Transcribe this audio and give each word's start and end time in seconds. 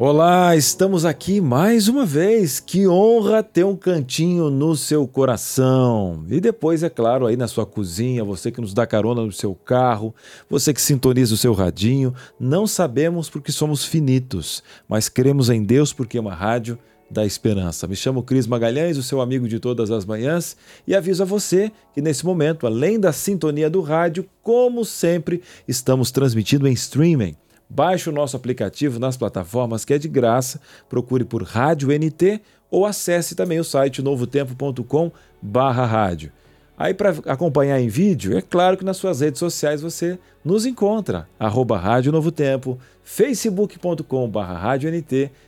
Olá, 0.00 0.54
estamos 0.54 1.04
aqui 1.04 1.40
mais 1.40 1.88
uma 1.88 2.06
vez. 2.06 2.60
Que 2.60 2.86
honra 2.86 3.42
ter 3.42 3.64
um 3.64 3.74
cantinho 3.74 4.48
no 4.48 4.76
seu 4.76 5.08
coração. 5.08 6.24
E 6.30 6.40
depois, 6.40 6.84
é 6.84 6.88
claro, 6.88 7.26
aí 7.26 7.36
na 7.36 7.48
sua 7.48 7.66
cozinha, 7.66 8.22
você 8.22 8.52
que 8.52 8.60
nos 8.60 8.72
dá 8.72 8.86
carona 8.86 9.22
no 9.22 9.32
seu 9.32 9.56
carro, 9.56 10.14
você 10.48 10.72
que 10.72 10.80
sintoniza 10.80 11.34
o 11.34 11.36
seu 11.36 11.52
radinho. 11.52 12.14
Não 12.38 12.64
sabemos 12.64 13.28
porque 13.28 13.50
somos 13.50 13.84
finitos, 13.84 14.62
mas 14.88 15.08
cremos 15.08 15.50
em 15.50 15.64
Deus 15.64 15.92
porque 15.92 16.16
é 16.16 16.20
uma 16.20 16.32
rádio 16.32 16.78
da 17.10 17.26
esperança. 17.26 17.88
Me 17.88 17.96
chamo 17.96 18.22
Cris 18.22 18.46
Magalhães, 18.46 18.98
o 18.98 19.02
seu 19.02 19.20
amigo 19.20 19.48
de 19.48 19.58
todas 19.58 19.90
as 19.90 20.04
manhãs, 20.04 20.56
e 20.86 20.94
aviso 20.94 21.24
a 21.24 21.26
você 21.26 21.72
que 21.92 22.00
nesse 22.00 22.24
momento, 22.24 22.68
além 22.68 23.00
da 23.00 23.12
sintonia 23.12 23.68
do 23.68 23.80
rádio, 23.80 24.24
como 24.44 24.84
sempre, 24.84 25.42
estamos 25.66 26.12
transmitindo 26.12 26.68
em 26.68 26.72
streaming. 26.72 27.34
Baixe 27.70 28.08
o 28.08 28.12
nosso 28.12 28.36
aplicativo 28.36 28.98
nas 28.98 29.16
plataformas 29.16 29.84
que 29.84 29.92
é 29.92 29.98
de 29.98 30.08
graça, 30.08 30.60
procure 30.88 31.24
por 31.24 31.42
Rádio 31.42 31.88
NT 31.90 32.40
ou 32.70 32.86
acesse 32.86 33.34
também 33.34 33.60
o 33.60 33.64
site 33.64 34.02
novotempo.com 34.02 35.12
barra 35.40 35.84
rádio. 35.84 36.32
Aí 36.78 36.94
para 36.94 37.10
acompanhar 37.26 37.80
em 37.80 37.88
vídeo, 37.88 38.38
é 38.38 38.40
claro 38.40 38.76
que 38.76 38.84
nas 38.84 38.96
suas 38.96 39.20
redes 39.20 39.40
sociais 39.40 39.82
você 39.82 40.18
nos 40.44 40.64
encontra, 40.64 41.28
arroba 41.38 41.76
Rádio 41.76 42.12
Novo 42.12 42.30
Tempo, 42.30 42.78
facebook.com 43.02 44.30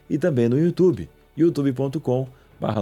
e 0.08 0.19
também 0.19 0.48
no 0.48 0.58
YouTube, 0.58 1.08
youtube.com 1.36 2.27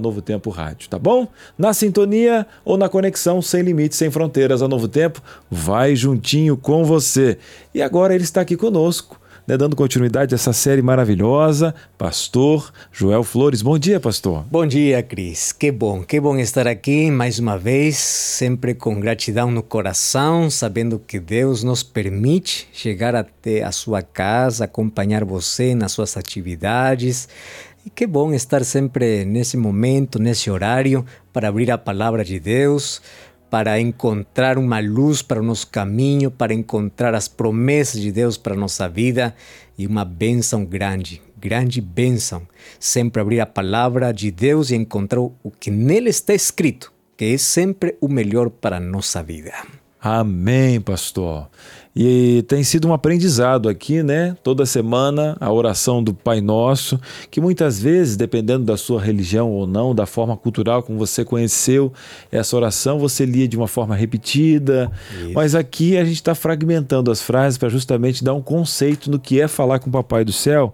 Novo 0.02 0.20
Tempo 0.22 0.50
Rádio, 0.50 0.88
tá 0.88 0.98
bom? 0.98 1.28
Na 1.56 1.72
sintonia 1.72 2.46
ou 2.64 2.76
na 2.76 2.88
conexão 2.88 3.41
sem 3.41 3.62
limites, 3.62 3.98
sem 3.98 4.10
fronteiras 4.10 4.62
a 4.62 4.66
Novo 4.66 4.88
Tempo, 4.88 5.22
vai 5.50 5.94
juntinho 5.94 6.56
com 6.56 6.84
você. 6.84 7.38
E 7.72 7.80
agora 7.82 8.14
ele 8.14 8.24
está 8.24 8.41
aqui 8.41 8.56
conosco 8.56 9.20
né, 9.48 9.56
dando 9.56 9.74
continuidade 9.74 10.34
a 10.34 10.36
essa 10.36 10.52
série 10.52 10.82
maravilhosa. 10.82 11.74
Pastor 11.96 12.70
Joel 12.92 13.24
Flores. 13.24 13.62
Bom 13.62 13.78
dia, 13.78 13.98
pastor. 13.98 14.44
Bom 14.50 14.66
dia, 14.66 15.02
Cris. 15.02 15.52
Que 15.52 15.72
bom, 15.72 16.02
que 16.02 16.20
bom 16.20 16.36
estar 16.36 16.68
aqui 16.68 17.10
mais 17.10 17.38
uma 17.38 17.56
vez, 17.56 17.96
sempre 17.96 18.74
com 18.74 19.00
gratidão 19.00 19.50
no 19.50 19.62
coração, 19.62 20.50
sabendo 20.50 20.98
que 20.98 21.19
Deus 21.19 21.64
nos 21.64 21.82
permite 21.82 22.69
chegar 22.74 23.14
até 23.14 23.62
a 23.62 23.72
sua 23.72 24.02
casa, 24.02 24.66
acompanhar 24.66 25.24
você 25.24 25.74
nas 25.74 25.92
suas 25.92 26.19
atividades. 26.19 27.26
E 27.86 27.88
que 27.88 28.06
bom 28.06 28.34
estar 28.34 28.62
sempre 28.66 29.24
nesse 29.24 29.56
momento, 29.56 30.19
nesse 30.19 30.50
horário, 30.50 31.06
para 31.32 31.48
abrir 31.48 31.70
a 31.70 31.78
palavra 31.78 32.22
de 32.22 32.38
Deus 32.38 33.00
para 33.50 33.80
encontrar 33.80 34.58
uma 34.58 34.80
luz 34.80 35.22
para 35.22 35.41
o 35.41 35.44
nosso 35.44 35.66
caminho, 35.68 36.30
para 36.30 36.52
encontrar 36.52 37.14
as 37.14 37.28
promessas 37.28 38.00
de 38.00 38.12
Deus 38.12 38.36
para 38.36 38.54
a 38.54 38.56
nossa 38.56 38.88
vida 38.88 39.34
e 39.77 39.86
uma 39.86 40.04
bênção 40.04 40.64
grande, 40.64 41.22
grande 41.36 41.80
bênção. 41.80 42.42
Sempre 42.78 43.22
abrir 43.22 43.41
a 43.41 43.46
palavra 43.46 44.12
de 44.12 44.30
Deus 44.30 44.70
e 44.70 44.76
encontrar 44.76 45.20
o 45.20 45.50
que 45.58 45.70
nele 45.70 46.10
está 46.10 46.34
escrito, 46.34 46.92
que 47.16 47.24
é 47.24 47.38
sempre 47.38 47.97
o 48.00 48.09
melhor 48.09 48.50
para 48.50 48.76
a 48.76 48.81
nossa 48.81 49.22
vida. 49.22 49.53
Amém, 50.00 50.80
pastor. 50.80 51.48
E 51.94 52.44
tem 52.47 52.62
sido 52.62 52.87
um 52.87 52.93
aprendizado 52.93 53.69
aqui, 53.69 54.03
né? 54.03 54.37
Toda 54.43 54.65
semana 54.65 55.37
a 55.41 55.53
oração 55.53 56.03
do 56.03 56.15
Pai 56.15 56.41
Nosso, 56.41 57.00
que 57.31 57.41
muitas 57.41 57.81
vezes, 57.81 58.16
dependendo 58.16 58.65
da 58.65 58.76
sua 58.76 59.00
religião 59.00 59.50
ou 59.50 59.66
não, 59.66 59.94
da 59.94 60.06
forma 60.06 60.37
cultural 60.37 60.82
como 60.82 60.98
você 60.98 61.25
conheceu 61.25 61.93
essa 62.31 62.56
oração, 62.56 62.98
você 62.98 63.25
lia 63.25 63.48
de 63.48 63.56
uma 63.56 63.66
forma 63.66 63.97
repetida. 63.97 64.91
Isso. 65.12 65.32
Mas 65.34 65.54
aqui 65.54 65.97
a 65.97 66.04
gente 66.04 66.16
está 66.16 66.34
fragmentando 66.34 67.10
as 67.10 67.21
frases 67.21 67.59
para 67.59 67.69
justamente 67.69 68.22
dar 68.22 68.34
um 68.34 68.43
conceito 68.43 69.10
no 69.10 69.19
que 69.19 69.41
é 69.41 69.48
falar 69.48 69.78
com 69.78 69.88
o 69.88 69.93
Papai 69.93 70.25
do 70.25 70.32
Céu. 70.32 70.72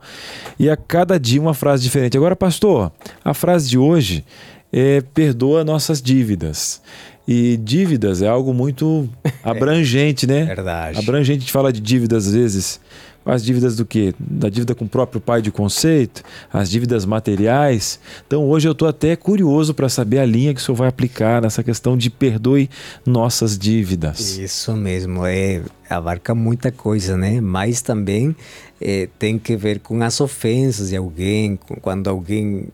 E 0.58 0.68
a 0.68 0.76
cada 0.76 1.18
dia 1.18 1.40
uma 1.40 1.54
frase 1.54 1.82
diferente. 1.82 2.16
Agora, 2.16 2.36
pastor, 2.36 2.92
a 3.24 3.32
frase 3.32 3.70
de 3.70 3.78
hoje 3.78 4.24
é 4.72 5.00
perdoa 5.00 5.64
nossas 5.64 6.02
dívidas. 6.02 6.82
E 7.26 7.56
dívidas 7.56 8.20
é 8.20 8.28
algo 8.28 8.52
muito 8.52 9.08
abrangente, 9.42 10.26
né? 10.26 10.44
Verdade. 10.44 10.98
Abrangente, 10.98 11.38
a 11.38 11.40
gente 11.40 11.52
fala 11.52 11.72
de 11.72 11.80
dívidas 11.80 12.26
às 12.26 12.34
vezes. 12.34 12.80
As 13.26 13.42
dívidas 13.42 13.74
do 13.74 13.86
quê? 13.86 14.14
Da 14.18 14.50
dívida 14.50 14.74
com 14.74 14.84
o 14.84 14.88
próprio 14.88 15.18
pai 15.18 15.40
de 15.40 15.50
conceito, 15.50 16.22
as 16.52 16.68
dívidas 16.68 17.06
materiais. 17.06 17.98
Então 18.26 18.46
hoje 18.46 18.68
eu 18.68 18.72
estou 18.72 18.86
até 18.86 19.16
curioso 19.16 19.72
para 19.72 19.88
saber 19.88 20.18
a 20.18 20.26
linha 20.26 20.52
que 20.52 20.60
o 20.60 20.62
senhor 20.62 20.76
vai 20.76 20.88
aplicar 20.88 21.40
nessa 21.40 21.62
questão 21.62 21.96
de 21.96 22.10
perdoe 22.10 22.68
nossas 23.06 23.58
dívidas. 23.58 24.36
Isso 24.36 24.76
mesmo, 24.76 25.24
é, 25.24 25.62
abarca 25.88 26.34
muita 26.34 26.70
coisa, 26.70 27.16
né? 27.16 27.40
Mas 27.40 27.80
também 27.80 28.36
é, 28.78 29.08
tem 29.18 29.38
que 29.38 29.56
ver 29.56 29.80
com 29.80 30.02
as 30.02 30.20
ofensas 30.20 30.90
de 30.90 30.96
alguém, 30.96 31.58
quando 31.80 32.08
alguém 32.08 32.68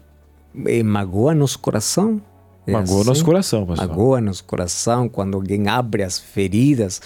é, 0.67 0.82
magoa 0.82 1.32
nosso 1.32 1.61
coração, 1.61 2.21
é 2.21 2.30
Magoa 2.70 3.00
assim, 3.00 3.08
nosso 3.08 3.25
coração, 3.25 3.66
pastor. 3.66 3.88
Magoa 3.88 4.20
nosso 4.20 4.44
coração 4.44 5.08
quando 5.08 5.34
alguém 5.34 5.69
abre 5.69 6.03
as 6.03 6.19
feridas 6.19 7.00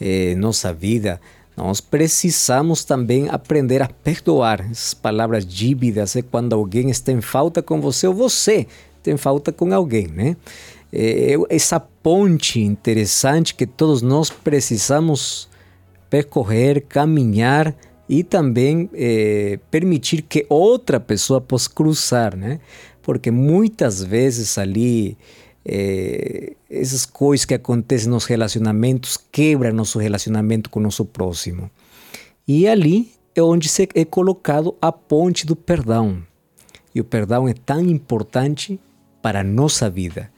eh, 0.00 0.34
nossa 0.36 0.72
vida. 0.72 1.20
Nós 1.56 1.80
precisamos 1.80 2.84
também 2.84 3.28
aprender 3.28 3.82
a 3.82 3.88
perdoar. 3.88 4.66
Essas 4.70 4.94
palavras 4.94 5.44
dívidas 5.44 6.16
é 6.16 6.22
quando 6.22 6.54
alguém 6.54 6.90
está 6.90 7.12
em 7.12 7.20
falta 7.20 7.62
com 7.62 7.80
você 7.80 8.06
ou 8.06 8.14
você 8.14 8.66
tem 9.02 9.16
falta 9.16 9.52
com 9.52 9.72
alguém, 9.74 10.06
né? 10.06 10.36
É 10.92 11.34
essa 11.48 11.80
ponte 11.80 12.60
interessante 12.60 13.54
que 13.54 13.66
todos 13.66 14.02
nós 14.02 14.30
precisamos 14.30 15.48
percorrer, 16.08 16.84
caminhar 16.86 17.74
e 18.08 18.22
também 18.22 18.90
é, 18.92 19.58
permitir 19.70 20.20
que 20.20 20.44
outra 20.48 21.00
pessoa 21.00 21.40
possa 21.40 21.70
cruzar, 21.70 22.36
né? 22.36 22.60
Porque 23.02 23.30
muitas 23.30 24.02
vezes 24.02 24.56
ali 24.56 25.16
é, 25.64 26.54
essas 26.70 27.04
coisas 27.04 27.44
que 27.44 27.54
acontecem 27.54 28.08
nos 28.08 28.24
relacionamentos 28.24 29.18
quebram 29.30 29.72
nosso 29.72 29.98
relacionamento 29.98 30.70
com 30.70 30.80
o 30.80 30.82
nosso 30.82 31.04
próximo. 31.04 31.70
E 32.46 32.66
ali 32.66 33.12
é 33.34 33.42
onde 33.42 33.68
é 33.94 34.04
colocado 34.04 34.74
a 34.80 34.90
ponte 34.90 35.46
do 35.46 35.56
perdão. 35.56 36.22
E 36.94 37.00
o 37.00 37.04
perdão 37.04 37.48
é 37.48 37.54
tão 37.54 37.80
importante 37.80 38.78
para 39.22 39.40
a 39.40 39.44
nossa 39.44 39.88
vida. 39.88 40.30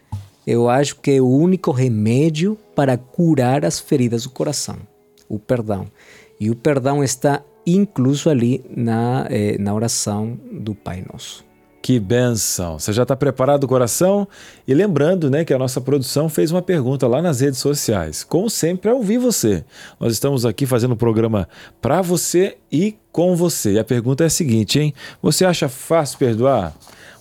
Eu 0.46 0.68
acho 0.68 0.96
que 0.96 1.12
é 1.12 1.20
o 1.20 1.28
único 1.28 1.70
remédio 1.70 2.56
para 2.74 2.98
curar 2.98 3.64
as 3.64 3.80
feridas 3.80 4.24
do 4.24 4.30
coração. 4.30 4.76
O 5.28 5.38
perdão. 5.38 5.86
E 6.38 6.50
o 6.50 6.54
perdão 6.54 7.02
está 7.02 7.42
incluso 7.66 8.28
ali 8.28 8.62
na, 8.68 9.26
eh, 9.30 9.56
na 9.58 9.72
oração 9.72 10.38
do 10.52 10.74
Pai 10.74 11.02
Nosso. 11.10 11.44
Que 11.84 12.00
benção! 12.00 12.78
Você 12.78 12.94
já 12.94 13.02
está 13.02 13.14
preparado 13.14 13.64
o 13.64 13.68
coração? 13.68 14.26
E 14.66 14.72
lembrando 14.72 15.28
né, 15.28 15.44
que 15.44 15.52
a 15.52 15.58
nossa 15.58 15.82
produção 15.82 16.30
fez 16.30 16.50
uma 16.50 16.62
pergunta 16.62 17.06
lá 17.06 17.20
nas 17.20 17.40
redes 17.40 17.58
sociais. 17.58 18.24
Como 18.24 18.48
sempre, 18.48 18.90
é 18.90 18.94
ouvir 18.94 19.18
você. 19.18 19.62
Nós 20.00 20.14
estamos 20.14 20.46
aqui 20.46 20.64
fazendo 20.64 20.94
um 20.94 20.96
programa 20.96 21.46
para 21.82 22.00
você 22.00 22.56
e 22.72 22.96
com 23.12 23.36
você. 23.36 23.72
E 23.72 23.78
a 23.78 23.84
pergunta 23.84 24.24
é 24.24 24.28
a 24.28 24.30
seguinte, 24.30 24.80
hein? 24.80 24.94
Você 25.20 25.44
acha 25.44 25.68
fácil 25.68 26.18
perdoar? 26.18 26.74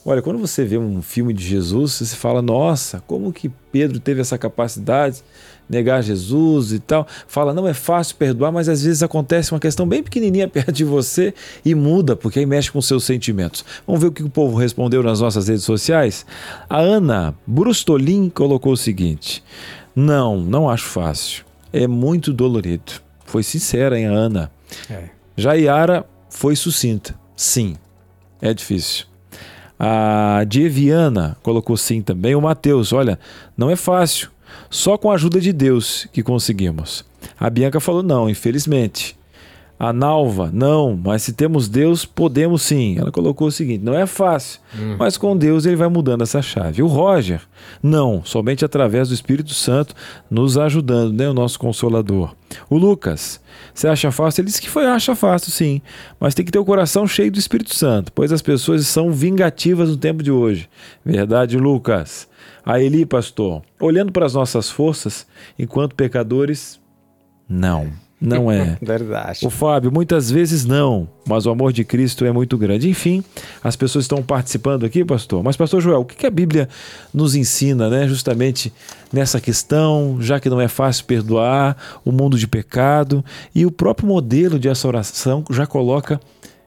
Olha, 0.06 0.22
quando 0.22 0.40
você 0.40 0.64
vê 0.64 0.78
um 0.78 1.02
filme 1.02 1.34
de 1.34 1.46
Jesus, 1.46 1.92
você 1.92 2.16
fala, 2.16 2.42
nossa, 2.42 3.04
como 3.06 3.34
que 3.34 3.50
Pedro 3.70 4.00
teve 4.00 4.22
essa 4.22 4.38
capacidade? 4.38 5.26
Negar 5.70 6.02
Jesus 6.02 6.72
e 6.72 6.80
tal. 6.80 7.08
Fala, 7.28 7.54
não 7.54 7.68
é 7.68 7.74
fácil 7.74 8.16
perdoar, 8.16 8.52
mas 8.52 8.70
às 8.70 8.84
vezes 8.84 9.04
acontece 9.04 9.52
uma 9.52 9.60
questão 9.60 9.88
bem 9.88 10.04
pequenininha 10.04 10.48
perto 10.50 10.72
de 10.72 10.84
você 10.84 11.34
e 11.64 11.74
muda, 11.74 12.16
porque 12.16 12.40
aí 12.40 12.46
mexe 12.46 12.72
com 12.72 12.82
seus 12.82 13.04
sentimentos. 13.04 13.64
Vamos 13.86 14.02
ver 14.02 14.08
o 14.08 14.12
que 14.12 14.24
o 14.24 14.30
povo 14.30 14.58
respondeu 14.58 15.02
nas 15.04 15.20
nossas 15.20 15.48
redes 15.48 15.64
sociais? 15.64 16.26
A 16.70 16.80
Ana 16.80 17.36
Brustolin 17.46 18.30
colocou 18.30 18.74
o 18.74 18.78
seguinte: 18.78 19.44
Não, 19.96 20.38
não 20.40 20.70
acho 20.70 20.86
fácil. 20.86 21.46
É 21.72 21.88
muito 21.88 22.32
dolorido. 22.32 22.94
Foi 23.26 23.42
sincera, 23.42 24.00
hein, 24.00 24.06
Ana? 24.06 24.52
É. 24.90 25.10
Já 25.36 25.54
Yara 25.54 26.06
foi 26.30 26.56
sucinta. 26.56 27.16
Sim, 27.36 27.76
é 28.42 28.54
difícil. 28.54 29.06
A 29.80 30.44
Dieviana 30.48 31.36
colocou 31.42 31.76
sim 31.76 32.02
também. 32.02 32.36
O 32.36 32.42
Matheus, 32.42 32.94
olha, 32.94 33.20
não 33.58 33.70
é 33.70 33.76
fácil. 33.76 34.30
Só 34.70 34.98
com 34.98 35.12
a 35.12 35.16
ajuda 35.16 35.40
de 35.40 35.54
Deus 35.54 36.08
que 36.12 36.24
conseguimos. 36.24 37.06
A 37.40 37.50
Bianca 37.50 37.80
falou: 37.80 38.04
não, 38.04 38.30
infelizmente. 38.30 39.16
A 39.80 39.92
Nalva, 39.92 40.50
não, 40.54 40.96
mas 40.96 41.24
se 41.24 41.34
temos 41.34 41.68
Deus, 41.68 42.06
podemos 42.06 42.62
sim. 42.62 42.98
Ela 42.98 43.12
colocou 43.12 43.48
o 43.48 43.52
seguinte: 43.52 43.84
não 43.84 43.94
é 43.94 44.06
fácil, 44.06 44.62
hum. 44.74 44.96
mas 44.98 45.18
com 45.18 45.36
Deus 45.36 45.66
ele 45.66 45.76
vai 45.76 45.90
mudando 45.90 46.22
essa 46.22 46.42
chave. 46.42 46.82
O 46.82 46.88
Roger, 46.88 47.42
não, 47.82 48.22
somente 48.24 48.64
através 48.64 49.10
do 49.10 49.14
Espírito 49.14 49.54
Santo 49.54 49.94
nos 50.30 50.58
ajudando, 50.58 51.12
né? 51.14 51.28
O 51.28 51.34
nosso 51.34 51.60
consolador. 51.60 52.34
O 52.70 52.78
Lucas, 52.78 53.42
você 53.74 53.88
acha 53.88 54.10
fácil? 54.12 54.42
Ele 54.42 54.48
disse 54.48 54.62
que 54.62 54.70
foi, 54.70 54.86
acha 54.86 55.16
fácil, 55.16 55.52
sim, 55.52 55.82
mas 56.18 56.34
tem 56.34 56.46
que 56.46 56.52
ter 56.52 56.60
o 56.60 56.66
coração 56.66 57.06
cheio 57.06 57.32
do 57.32 57.40
Espírito 57.40 57.76
Santo, 57.76 58.12
pois 58.14 58.32
as 58.32 58.42
pessoas 58.42 58.88
são 58.88 59.12
vingativas 59.12 59.90
no 59.90 59.98
tempo 59.98 60.24
de 60.24 60.32
hoje. 60.32 60.70
Verdade, 61.04 61.58
Lucas? 61.58 62.28
A 62.66 62.80
Eli, 62.80 63.06
pastor, 63.06 63.62
olhando 63.80 64.12
para 64.12 64.26
as 64.26 64.34
nossas 64.34 64.70
forças, 64.70 65.28
enquanto 65.58 65.96
pecadores, 65.96 66.80
não. 67.48 67.92
Não 68.24 68.50
é. 68.50 68.78
Verdade. 68.82 69.46
O 69.46 69.50
Fábio, 69.50 69.92
muitas 69.92 70.32
vezes 70.32 70.64
não, 70.64 71.10
mas 71.28 71.46
o 71.46 71.50
amor 71.50 71.74
de 71.74 71.84
Cristo 71.84 72.24
é 72.24 72.32
muito 72.32 72.58
grande. 72.58 72.90
Enfim, 72.90 73.22
as 73.62 73.76
pessoas 73.76 74.06
estão 74.06 74.24
participando 74.24 74.86
aqui, 74.86 75.04
pastor. 75.04 75.44
Mas, 75.44 75.58
pastor 75.58 75.82
Joel, 75.82 76.00
o 76.00 76.06
que 76.06 76.26
a 76.26 76.30
Bíblia 76.30 76.70
nos 77.14 77.36
ensina, 77.36 77.90
né? 77.90 78.08
Justamente 78.08 78.72
nessa 79.12 79.42
questão, 79.42 80.18
já 80.22 80.40
que 80.40 80.50
não 80.50 80.62
é 80.62 80.70
fácil 80.70 81.04
perdoar, 81.04 81.76
o 82.06 82.14
mundo 82.14 82.38
de 82.38 82.48
pecado 82.48 83.24
e 83.54 83.66
o 83.66 83.72
próprio 83.72 84.08
modelo 84.08 84.58
de 84.58 84.70
essa 84.70 84.88
oração 84.88 85.44
já 85.52 85.68
coloca 85.68 86.18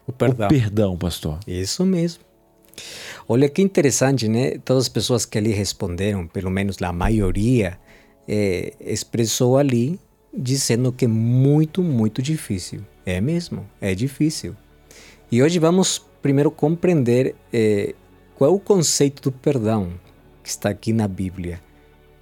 o 0.06 0.12
perdão, 0.12 0.46
o 0.46 0.50
perdão 0.50 0.96
pastor. 0.96 1.38
Isso 1.46 1.86
mesmo. 1.86 2.25
Olha 3.28 3.48
que 3.48 3.62
interessante, 3.62 4.28
né? 4.28 4.58
Todas 4.64 4.84
as 4.84 4.88
pessoas 4.88 5.24
que 5.24 5.38
ali 5.38 5.52
responderam, 5.52 6.26
pelo 6.26 6.50
menos 6.50 6.80
a 6.80 6.92
maioria, 6.92 7.78
é, 8.28 8.72
expressou 8.80 9.56
ali 9.56 9.98
dizendo 10.36 10.92
que 10.92 11.04
é 11.06 11.08
muito, 11.08 11.82
muito 11.82 12.20
difícil. 12.20 12.82
É 13.04 13.20
mesmo, 13.20 13.66
é 13.80 13.94
difícil. 13.94 14.54
E 15.30 15.42
hoje 15.42 15.58
vamos 15.58 16.04
primeiro 16.20 16.50
compreender 16.50 17.34
é, 17.52 17.94
qual 18.36 18.50
é 18.50 18.54
o 18.54 18.58
conceito 18.58 19.22
do 19.22 19.32
perdão 19.32 19.92
que 20.42 20.50
está 20.50 20.68
aqui 20.68 20.92
na 20.92 21.08
Bíblia 21.08 21.60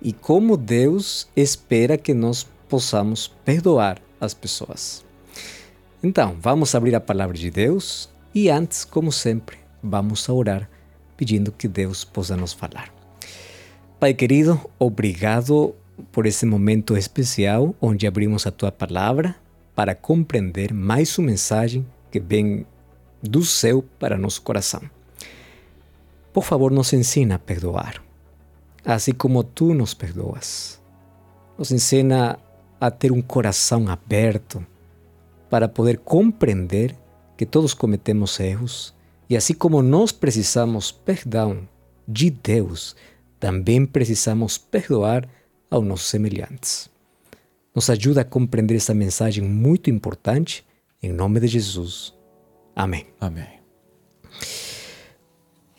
e 0.00 0.12
como 0.12 0.56
Deus 0.56 1.28
espera 1.34 1.96
que 1.96 2.12
nós 2.12 2.46
possamos 2.68 3.28
perdoar 3.44 4.00
as 4.20 4.34
pessoas. 4.34 5.04
Então, 6.02 6.36
vamos 6.38 6.74
abrir 6.74 6.94
a 6.94 7.00
palavra 7.00 7.36
de 7.36 7.50
Deus 7.50 8.08
e 8.34 8.50
antes, 8.50 8.84
como 8.84 9.10
sempre, 9.10 9.56
vamos 9.84 10.28
a 10.28 10.32
orar 10.32 10.70
pedindo 11.16 11.52
que 11.52 11.68
Deus 11.68 12.04
possa 12.04 12.36
nos 12.36 12.52
falar. 12.52 12.92
Pai 14.00 14.14
querido, 14.14 14.60
obrigado 14.78 15.74
por 16.10 16.26
esse 16.26 16.46
momento 16.46 16.96
especial 16.96 17.74
onde 17.80 18.06
abrimos 18.06 18.46
a 18.46 18.50
tua 18.50 18.72
palavra 18.72 19.36
para 19.74 19.94
compreender 19.94 20.72
mais 20.72 21.16
uma 21.18 21.26
mensagem 21.26 21.86
que 22.10 22.18
vem 22.18 22.66
do 23.22 23.44
céu 23.44 23.84
para 23.98 24.18
nosso 24.18 24.42
coração. 24.42 24.82
Por 26.32 26.42
favor, 26.42 26.70
nos 26.72 26.92
ensina 26.92 27.36
a 27.36 27.38
perdoar, 27.38 28.02
assim 28.84 29.12
como 29.12 29.44
tu 29.44 29.72
nos 29.72 29.94
perdoas. 29.94 30.80
Nos 31.56 31.70
ensina 31.70 32.38
a 32.80 32.90
ter 32.90 33.12
um 33.12 33.22
coração 33.22 33.88
aberto 33.88 34.64
para 35.48 35.68
poder 35.68 35.98
compreender 35.98 36.96
que 37.36 37.46
todos 37.46 37.72
cometemos 37.72 38.38
erros 38.40 38.94
e 39.28 39.36
assim 39.36 39.54
como 39.54 39.82
nós 39.82 40.12
precisamos 40.12 40.92
perdão 40.92 41.68
de 42.06 42.30
Deus, 42.30 42.94
também 43.40 43.86
precisamos 43.86 44.58
perdoar 44.58 45.28
aos 45.70 45.84
nossos 45.84 46.08
semelhantes. 46.08 46.88
Nos 47.74 47.90
ajuda 47.90 48.20
a 48.20 48.24
compreender 48.24 48.76
essa 48.76 48.94
mensagem 48.94 49.42
muito 49.42 49.90
importante, 49.90 50.64
em 51.02 51.12
nome 51.12 51.40
de 51.40 51.48
Jesus. 51.48 52.14
Amém. 52.76 53.06
Amém. 53.20 53.60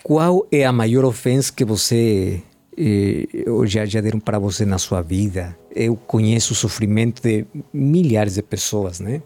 Qual 0.03 0.45
é 0.51 0.65
a 0.65 0.71
maior 0.71 1.05
ofensa 1.05 1.51
que 1.51 1.65
você 1.65 2.43
eh, 2.77 3.27
já, 3.65 3.85
já 3.85 4.01
deram 4.01 4.19
para 4.19 4.37
você 4.37 4.65
na 4.65 4.77
sua 4.77 5.01
vida? 5.01 5.57
Eu 5.71 5.95
conheço 5.95 6.53
o 6.53 6.55
sofrimento 6.55 7.21
de 7.21 7.45
milhares 7.73 8.35
de 8.35 8.43
pessoas, 8.43 8.99
né? 8.99 9.21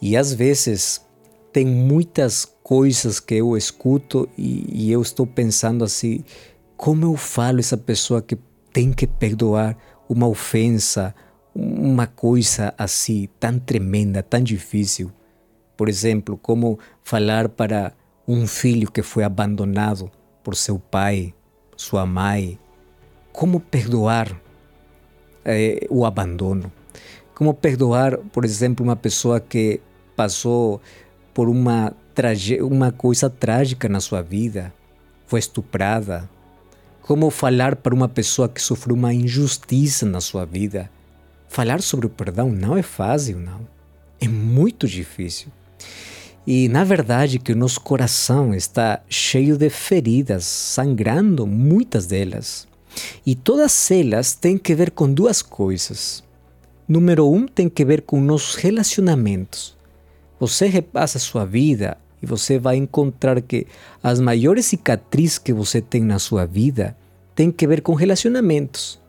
E 0.00 0.16
às 0.16 0.34
vezes 0.34 1.00
tem 1.52 1.66
muitas 1.66 2.44
coisas 2.44 3.20
que 3.20 3.34
eu 3.34 3.56
escuto 3.56 4.28
e, 4.36 4.86
e 4.86 4.92
eu 4.92 5.02
estou 5.02 5.26
pensando 5.26 5.84
assim: 5.84 6.24
como 6.76 7.04
eu 7.04 7.16
falo 7.16 7.60
essa 7.60 7.76
pessoa 7.76 8.22
que 8.22 8.36
tem 8.72 8.92
que 8.92 9.06
perdoar 9.06 9.76
uma 10.08 10.26
ofensa, 10.26 11.14
uma 11.54 12.06
coisa 12.06 12.74
assim 12.78 13.28
tão 13.38 13.58
tremenda, 13.58 14.22
tão 14.22 14.42
difícil. 14.42 15.12
Por 15.76 15.88
exemplo, 15.88 16.38
como 16.38 16.78
falar 17.02 17.48
para 17.48 17.92
um 18.26 18.46
filho 18.46 18.90
que 18.90 19.02
foi 19.02 19.24
abandonado 19.24 20.10
por 20.42 20.56
seu 20.56 20.78
pai, 20.78 21.34
sua 21.76 22.06
mãe, 22.06 22.58
como 23.32 23.60
perdoar 23.60 24.40
eh, 25.44 25.86
o 25.90 26.04
abandono? 26.06 26.72
Como 27.34 27.52
perdoar, 27.54 28.18
por 28.18 28.44
exemplo, 28.44 28.84
uma 28.84 28.96
pessoa 28.96 29.40
que 29.40 29.80
passou 30.14 30.80
por 31.32 31.48
uma, 31.48 31.92
uma 32.62 32.92
coisa 32.92 33.28
trágica 33.28 33.88
na 33.88 34.00
sua 34.00 34.22
vida, 34.22 34.72
foi 35.26 35.38
estuprada, 35.38 36.28
como 37.02 37.30
falar 37.30 37.74
para 37.76 37.94
uma 37.94 38.08
pessoa 38.08 38.48
que 38.48 38.62
sofreu 38.62 38.94
uma 38.94 39.12
injustiça 39.12 40.06
na 40.06 40.20
sua 40.20 40.44
vida? 40.44 40.88
Falar 41.48 41.82
sobre 41.82 42.06
o 42.06 42.10
perdão 42.10 42.50
não 42.50 42.76
é 42.76 42.82
fácil, 42.82 43.38
não. 43.38 43.66
É 44.20 44.28
muito 44.28 44.86
difícil. 44.86 45.48
E 46.46 46.68
na 46.68 46.84
verdade 46.84 47.38
que 47.38 47.52
o 47.52 47.56
nosso 47.56 47.80
coração 47.80 48.54
está 48.54 49.02
cheio 49.08 49.56
de 49.56 49.68
feridas, 49.68 50.44
sangrando 50.44 51.46
muitas 51.46 52.06
delas. 52.06 52.68
E 53.26 53.34
todas 53.34 53.90
elas 53.90 54.34
têm 54.34 54.56
que 54.56 54.74
ver 54.74 54.92
com 54.92 55.12
duas 55.12 55.42
coisas. 55.42 56.22
Número 56.86 57.28
um 57.28 57.46
tem 57.46 57.68
que 57.68 57.84
ver 57.84 58.02
com 58.02 58.20
nossos 58.20 58.54
relacionamentos. 58.54 59.76
Você 60.42 60.66
repassa 60.66 61.18
a 61.18 61.20
sua 61.20 61.44
vida 61.44 61.96
e 62.20 62.26
você 62.26 62.58
vai 62.58 62.74
encontrar 62.74 63.40
que 63.40 63.64
as 64.02 64.18
maiores 64.18 64.66
cicatrizes 64.66 65.38
que 65.38 65.52
você 65.52 65.80
tem 65.80 66.02
na 66.02 66.18
sua 66.18 66.44
vida 66.44 66.96
têm 67.32 67.52
que 67.52 67.64
ver 67.64 67.80
com 67.80 67.94
relacionamentos 67.94 69.00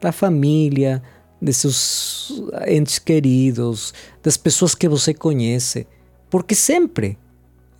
da 0.00 0.10
família, 0.10 1.00
de 1.40 1.52
seus 1.52 2.42
entes 2.66 2.98
queridos, 2.98 3.94
das 4.20 4.36
pessoas 4.36 4.74
que 4.74 4.88
você 4.88 5.14
conhece. 5.14 5.86
Porque 6.28 6.56
sempre, 6.56 7.16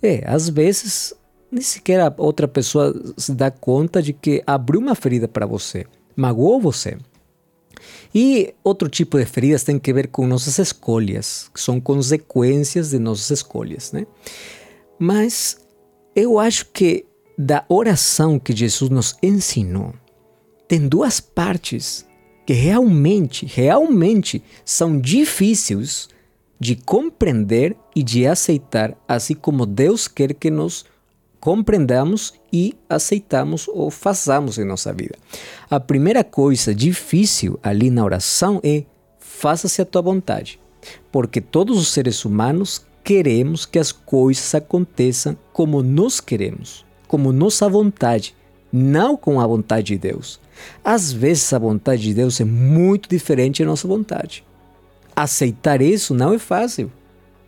é, 0.01 0.23
às 0.25 0.47
vezes, 0.47 1.13
nem 1.51 1.61
sequer 1.61 1.99
a 1.99 2.13
outra 2.17 2.47
pessoa 2.47 2.95
se 3.17 3.33
dá 3.33 3.51
conta 3.51 4.01
de 4.01 4.13
que 4.13 4.41
abriu 4.47 4.79
uma 4.79 4.95
ferida 4.95 5.27
para 5.27 5.45
você, 5.45 5.85
magoou 6.15 6.61
você. 6.61 6.97
E 8.13 8.53
outro 8.63 8.89
tipo 8.89 9.17
de 9.17 9.25
feridas 9.25 9.63
tem 9.63 9.79
que 9.79 9.93
ver 9.93 10.07
com 10.07 10.27
nossas 10.27 10.57
escolhas, 10.59 11.49
que 11.53 11.59
são 11.59 11.79
consequências 11.79 12.91
de 12.91 12.99
nossas 12.99 13.29
escolhas, 13.31 13.91
né? 13.91 14.05
Mas 14.99 15.57
eu 16.15 16.37
acho 16.37 16.67
que 16.67 17.05
da 17.37 17.65
oração 17.67 18.37
que 18.37 18.55
Jesus 18.55 18.89
nos 18.89 19.15
ensinou, 19.23 19.93
tem 20.67 20.87
duas 20.87 21.19
partes 21.19 22.05
que 22.45 22.53
realmente, 22.53 23.45
realmente 23.45 24.43
são 24.63 24.99
difíceis 24.99 26.09
de 26.59 26.75
compreender 26.75 27.75
e 27.95 28.03
de 28.03 28.27
aceitar, 28.27 28.95
assim 29.07 29.33
como 29.33 29.65
Deus 29.65 30.07
quer 30.07 30.33
que 30.33 30.51
nós 30.51 30.85
compreendamos 31.41 32.35
e 32.53 32.75
aceitamos 32.87 33.67
ou 33.67 33.89
façamos 33.89 34.59
em 34.59 34.63
nossa 34.63 34.93
vida. 34.93 35.15
A 35.69 35.79
primeira 35.79 36.23
coisa 36.23 36.73
difícil 36.73 37.59
ali 37.63 37.89
na 37.89 38.05
oração 38.05 38.61
é 38.63 38.85
faça-se 39.19 39.81
a 39.81 39.85
tua 39.85 40.03
vontade, 40.03 40.59
porque 41.11 41.41
todos 41.41 41.79
os 41.79 41.87
seres 41.87 42.23
humanos 42.23 42.85
queremos 43.03 43.65
que 43.65 43.79
as 43.79 43.91
coisas 43.91 44.53
aconteçam 44.53 45.35
como 45.51 45.81
nós 45.81 46.21
queremos, 46.21 46.85
como 47.07 47.31
nossa 47.31 47.67
vontade, 47.67 48.35
não 48.71 49.17
com 49.17 49.41
a 49.41 49.47
vontade 49.47 49.87
de 49.87 49.97
Deus. 49.97 50.39
Às 50.83 51.11
vezes 51.11 51.51
a 51.51 51.57
vontade 51.57 52.03
de 52.03 52.13
Deus 52.13 52.39
é 52.39 52.45
muito 52.45 53.09
diferente 53.09 53.63
da 53.63 53.69
nossa 53.69 53.87
vontade. 53.87 54.45
Aceitar 55.15 55.81
isso 55.81 56.13
não 56.13 56.33
é 56.33 56.37
fácil. 56.37 56.91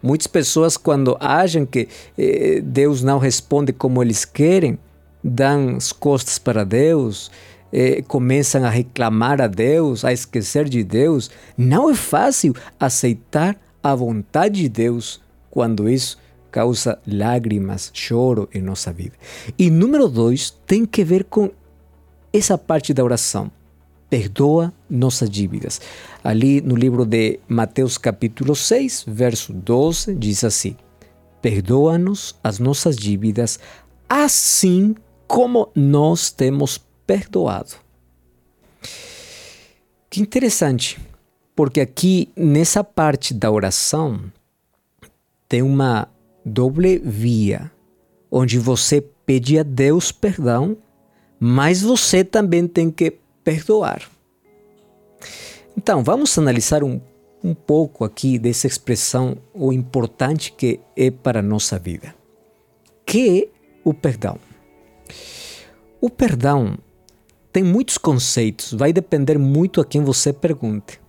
Muitas 0.03 0.27
pessoas, 0.27 0.75
quando 0.75 1.15
acham 1.17 1.65
que 1.65 1.88
eh, 2.17 2.60
Deus 2.62 3.01
não 3.01 3.17
responde 3.17 3.72
como 3.72 4.03
eles 4.03 4.25
querem, 4.25 4.77
dão 5.24 5.77
as 5.77 5.93
costas 5.93 6.38
para 6.38 6.65
Deus, 6.65 7.31
eh, 7.72 8.03
começam 8.05 8.65
a 8.65 8.69
reclamar 8.69 9.41
a 9.41 9.48
Deus, 9.48 10.03
a 10.03 10.12
esquecer 10.12 10.67
de 10.67 10.83
Deus. 10.83 11.31
Não 11.57 11.89
é 11.89 11.95
fácil 11.95 12.53
aceitar 12.77 13.57
a 13.81 13.95
vontade 13.95 14.63
de 14.63 14.67
Deus 14.67 15.22
quando 15.50 15.89
isso 15.89 16.17
causa 16.51 17.00
lágrimas, 17.07 17.89
choro 17.93 18.50
em 18.53 18.62
nossa 18.62 18.91
vida. 18.91 19.15
E 19.57 19.69
número 19.69 20.10
dois 20.10 20.51
tem 20.67 20.86
que 20.86 21.03
ver 21.03 21.24
com 21.24 21.50
essa 22.33 22.57
parte 22.57 22.93
da 22.93 23.03
oração. 23.03 23.50
Perdoa 24.13 24.72
nossas 24.88 25.27
dívidas. 25.27 25.82
Ali 26.24 26.62
no 26.62 26.75
livro 26.75 27.03
de 27.03 27.39
Mateus 27.48 27.98
capítulo 27.98 28.55
6, 28.55 29.05
verso 29.08 29.51
12, 29.51 30.13
diz 30.13 30.43
assim: 30.43 30.77
Perdoa-nos 31.41 32.36
as 32.43 32.60
nossas 32.60 32.96
dívidas, 32.96 33.60
assim 34.08 34.93
como 35.25 35.72
nós 35.74 36.29
temos 36.29 36.79
perdoado. 37.08 37.72
Que 40.12 40.22
interessante, 40.22 41.00
porque 41.55 41.82
aqui 41.82 42.29
nessa 42.36 42.84
parte 42.84 43.34
da 43.34 43.50
oração 43.50 44.32
tem 45.50 45.63
uma 45.63 46.08
doble 46.46 47.00
via, 47.00 47.72
onde 48.29 48.60
você 48.60 49.01
pede 49.01 49.58
a 49.58 49.63
Deus 49.63 50.12
perdão, 50.12 50.77
mas 51.39 51.82
você 51.82 52.24
também 52.24 52.67
tem 52.67 52.91
que 52.91 53.22
perdoar. 53.43 54.09
Então, 55.77 56.03
vamos 56.03 56.38
analisar 56.38 56.83
um, 56.83 57.01
um 57.43 57.53
pouco 57.53 58.05
aqui 58.05 58.38
dessa 58.38 58.67
expressão, 58.67 59.38
o 59.53 59.73
importante 59.73 60.51
que 60.51 60.79
é 60.95 61.09
para 61.12 61.39
a 61.39 61.43
nossa 61.43 61.77
vida. 61.79 62.13
Que 63.05 63.41
é 63.41 63.47
o 63.83 63.93
perdão? 63.93 64.38
O 66.00 66.09
perdão 66.09 66.77
tem 67.51 67.63
muitos 67.63 67.97
conceitos, 67.97 68.73
vai 68.73 68.91
depender 68.91 69.38
muito 69.38 69.79
a 69.79 69.85
quem 69.85 70.03
você 70.03 70.33
pergunte. 70.33 71.00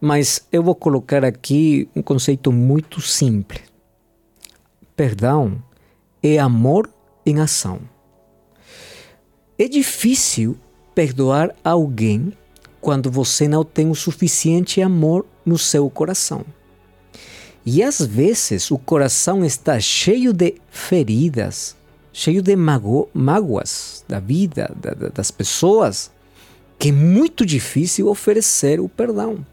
Mas 0.00 0.46
eu 0.52 0.62
vou 0.62 0.74
colocar 0.74 1.24
aqui 1.24 1.88
um 1.96 2.02
conceito 2.02 2.52
muito 2.52 3.00
simples. 3.00 3.62
Perdão 4.94 5.62
é 6.22 6.38
amor 6.38 6.88
em 7.26 7.40
ação. 7.40 7.80
É 9.58 9.66
difícil 9.66 10.56
perdoar 10.94 11.54
alguém 11.64 12.32
quando 12.80 13.10
você 13.10 13.48
não 13.48 13.64
tem 13.64 13.90
o 13.90 13.94
suficiente 13.94 14.80
amor 14.82 15.26
no 15.44 15.58
seu 15.58 15.88
coração. 15.90 16.44
E 17.66 17.82
às 17.82 18.00
vezes 18.00 18.70
o 18.70 18.76
coração 18.76 19.44
está 19.44 19.80
cheio 19.80 20.32
de 20.34 20.56
feridas, 20.70 21.74
cheio 22.12 22.42
de 22.42 22.54
mágoas 22.54 24.04
da 24.06 24.20
vida, 24.20 24.70
da, 24.76 24.90
da, 24.90 25.08
das 25.08 25.30
pessoas, 25.30 26.10
que 26.78 26.90
é 26.90 26.92
muito 26.92 27.46
difícil 27.46 28.08
oferecer 28.08 28.80
o 28.80 28.88
perdão. 28.88 29.44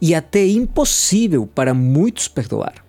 E 0.00 0.14
até 0.14 0.44
impossível 0.44 1.46
para 1.46 1.72
muitos 1.72 2.26
perdoar. 2.26 2.84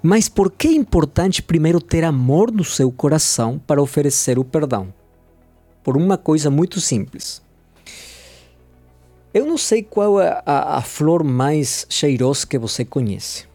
Mas 0.00 0.28
por 0.28 0.52
que 0.52 0.68
é 0.68 0.72
importante 0.72 1.42
primeiro 1.42 1.80
ter 1.80 2.04
amor 2.04 2.52
no 2.52 2.62
seu 2.62 2.92
coração 2.92 3.60
para 3.66 3.82
oferecer 3.82 4.38
o 4.38 4.44
perdão? 4.44 4.94
Por 5.86 5.96
uma 5.96 6.18
coisa 6.18 6.50
muito 6.50 6.80
simples. 6.80 7.40
Eu 9.32 9.46
não 9.46 9.56
sei 9.56 9.84
qual 9.84 10.20
é 10.20 10.42
a, 10.44 10.78
a 10.78 10.82
flor 10.82 11.22
mais 11.22 11.86
cheirosa 11.88 12.44
que 12.44 12.58
você 12.58 12.84
conhece, 12.84 13.46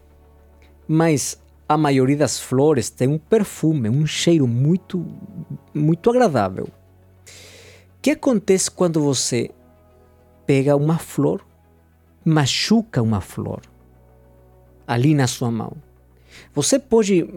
mas 0.88 1.38
a 1.68 1.76
maioria 1.76 2.16
das 2.16 2.40
flores 2.40 2.88
tem 2.88 3.06
um 3.06 3.18
perfume, 3.18 3.90
um 3.90 4.06
cheiro 4.06 4.48
muito, 4.48 5.04
muito 5.74 6.08
agradável. 6.08 6.64
O 6.64 8.00
que 8.00 8.12
acontece 8.12 8.70
quando 8.70 8.98
você 8.98 9.50
pega 10.46 10.74
uma 10.74 10.98
flor, 10.98 11.44
machuca 12.24 13.02
uma 13.02 13.20
flor 13.20 13.60
ali 14.86 15.14
na 15.14 15.26
sua 15.26 15.50
mão? 15.50 15.76
Você 16.54 16.78
pode 16.78 17.28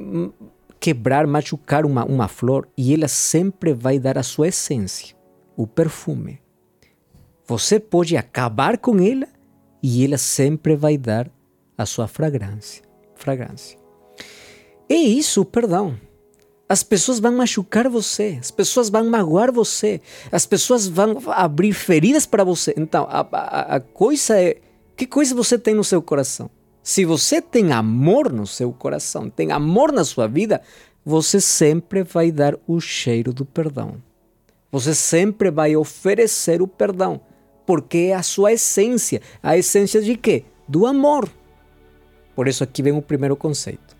quebrar, 0.85 1.25
machucar 1.25 1.83
uma, 1.83 2.05
uma 2.05 2.27
flor 2.27 2.69
e 2.77 2.93
ela 2.93 3.07
sempre 3.07 3.73
vai 3.73 3.97
dar 3.97 4.19
a 4.19 4.23
sua 4.23 4.49
essência, 4.49 5.15
o 5.57 5.65
perfume. 5.65 6.39
Você 7.47 7.79
pode 7.79 8.15
acabar 8.15 8.77
com 8.77 8.99
ela 8.99 9.27
e 9.81 10.05
ela 10.05 10.19
sempre 10.19 10.75
vai 10.75 10.95
dar 10.95 11.27
a 11.75 11.87
sua 11.87 12.07
fragrância. 12.07 12.83
fragrância. 13.15 13.79
É 14.87 14.93
isso 14.93 15.43
perdão. 15.43 15.99
As 16.69 16.83
pessoas 16.83 17.17
vão 17.19 17.35
machucar 17.35 17.89
você, 17.89 18.37
as 18.39 18.51
pessoas 18.51 18.87
vão 18.87 19.09
magoar 19.09 19.51
você, 19.51 19.99
as 20.31 20.45
pessoas 20.45 20.87
vão 20.87 21.17
abrir 21.29 21.73
feridas 21.73 22.27
para 22.27 22.43
você. 22.43 22.75
Então, 22.77 23.07
a, 23.09 23.27
a, 23.31 23.75
a 23.77 23.79
coisa 23.79 24.39
é: 24.39 24.57
que 24.95 25.07
coisa 25.07 25.33
você 25.33 25.57
tem 25.57 25.73
no 25.73 25.83
seu 25.83 25.99
coração? 25.99 26.47
Se 26.85 27.03
você 27.03 27.41
tem 27.41 27.71
amor 27.71 28.31
no 28.31 28.45
seu 28.45 28.71
coração, 28.71 29.27
tem 29.27 29.51
amor 29.51 29.91
na 29.91 30.05
sua 30.05 30.27
vida, 30.27 30.61
você 31.03 31.41
sempre 31.41 32.03
vai 32.03 32.31
dar 32.31 32.55
o 32.67 32.79
cheiro 32.79 33.33
do 33.33 33.43
perdão. 33.43 33.95
Você 34.71 34.93
sempre 34.93 35.49
vai 35.49 35.75
oferecer 35.75 36.61
o 36.61 36.67
perdão, 36.67 37.19
porque 37.65 37.97
é 37.97 38.13
a 38.13 38.21
sua 38.21 38.53
essência. 38.53 39.19
A 39.41 39.57
essência 39.57 39.99
de 39.99 40.15
quê? 40.15 40.45
Do 40.67 40.85
amor. 40.85 41.27
Por 42.35 42.47
isso 42.47 42.63
aqui 42.63 42.83
vem 42.83 42.93
o 42.93 43.01
primeiro 43.01 43.35
conceito. 43.35 43.97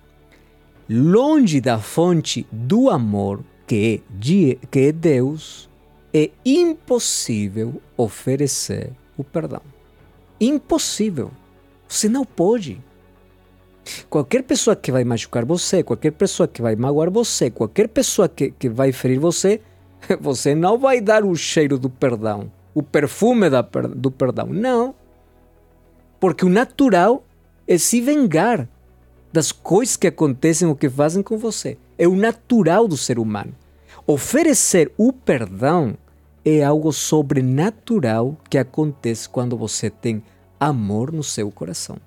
Longe 0.88 1.60
da 1.60 1.80
fonte 1.80 2.46
do 2.52 2.92
amor, 2.92 3.44
que 3.66 4.00
é, 4.22 4.68
que 4.70 4.80
é 4.80 4.92
Deus, 4.92 5.68
é 6.14 6.30
impossível 6.46 7.82
oferecer 7.98 8.92
o 9.18 9.24
perdão. 9.24 9.64
Impossível. 10.40 11.32
Você 11.96 12.10
não 12.10 12.26
pode. 12.26 12.84
Qualquer 14.10 14.44
pessoa 14.44 14.76
que 14.76 14.92
vai 14.92 15.06
machucar 15.06 15.46
você, 15.46 15.82
qualquer 15.82 16.12
pessoa 16.12 16.46
que 16.46 16.62
vai 16.62 16.76
magoar 16.76 17.10
você, 17.10 17.50
qualquer 17.50 17.88
pessoa 17.88 18.28
que, 18.28 18.52
que 18.52 18.68
vai 18.68 18.92
ferir 18.92 19.18
você, 19.18 19.62
você 20.20 20.54
não 20.54 20.78
vai 20.78 21.00
dar 21.00 21.24
o 21.24 21.34
cheiro 21.38 21.80
do 21.80 21.90
perdão, 21.90 22.52
o 22.74 22.84
perfume 22.84 23.50
da, 23.50 23.62
do 23.62 24.12
perdão. 24.12 24.48
Não. 24.48 24.94
Porque 26.20 26.44
o 26.44 26.50
natural 26.50 27.24
é 27.66 27.78
se 27.78 28.02
vingar 28.02 28.68
das 29.32 29.54
coisas 29.54 29.96
que 29.96 30.08
acontecem 30.08 30.68
ou 30.68 30.76
que 30.76 30.90
fazem 30.90 31.24
com 31.24 31.38
você. 31.38 31.78
É 31.98 32.10
o 32.10 32.16
natural 32.16 32.90
do 32.90 32.98
ser 32.98 33.18
humano. 33.18 33.56
Oferecer 34.06 34.92
o 34.98 35.14
perdão 35.14 35.98
é 36.44 36.62
algo 36.62 36.92
sobrenatural 36.92 38.36
que 38.50 38.58
acontece 38.58 39.30
quando 39.30 39.56
você 39.56 39.90
tem 39.90 40.22
amor 40.68 41.12
no 41.12 41.24
seu 41.24 41.52
coração. 41.52 41.98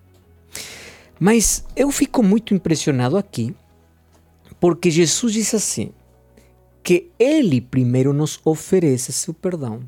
Mas 1.19 1.65
eu 1.75 1.91
fico 1.91 2.23
muito 2.23 2.55
impressionado 2.55 3.17
aqui, 3.17 3.55
porque 4.61 4.91
Jesus 4.91 5.33
disse 5.33 5.57
assim: 5.57 5.93
que 6.83 7.11
Ele 7.19 7.61
primeiro 7.61 8.13
nos 8.13 8.41
oferece 8.45 9.13
seu 9.13 9.35
perdão. 9.35 9.81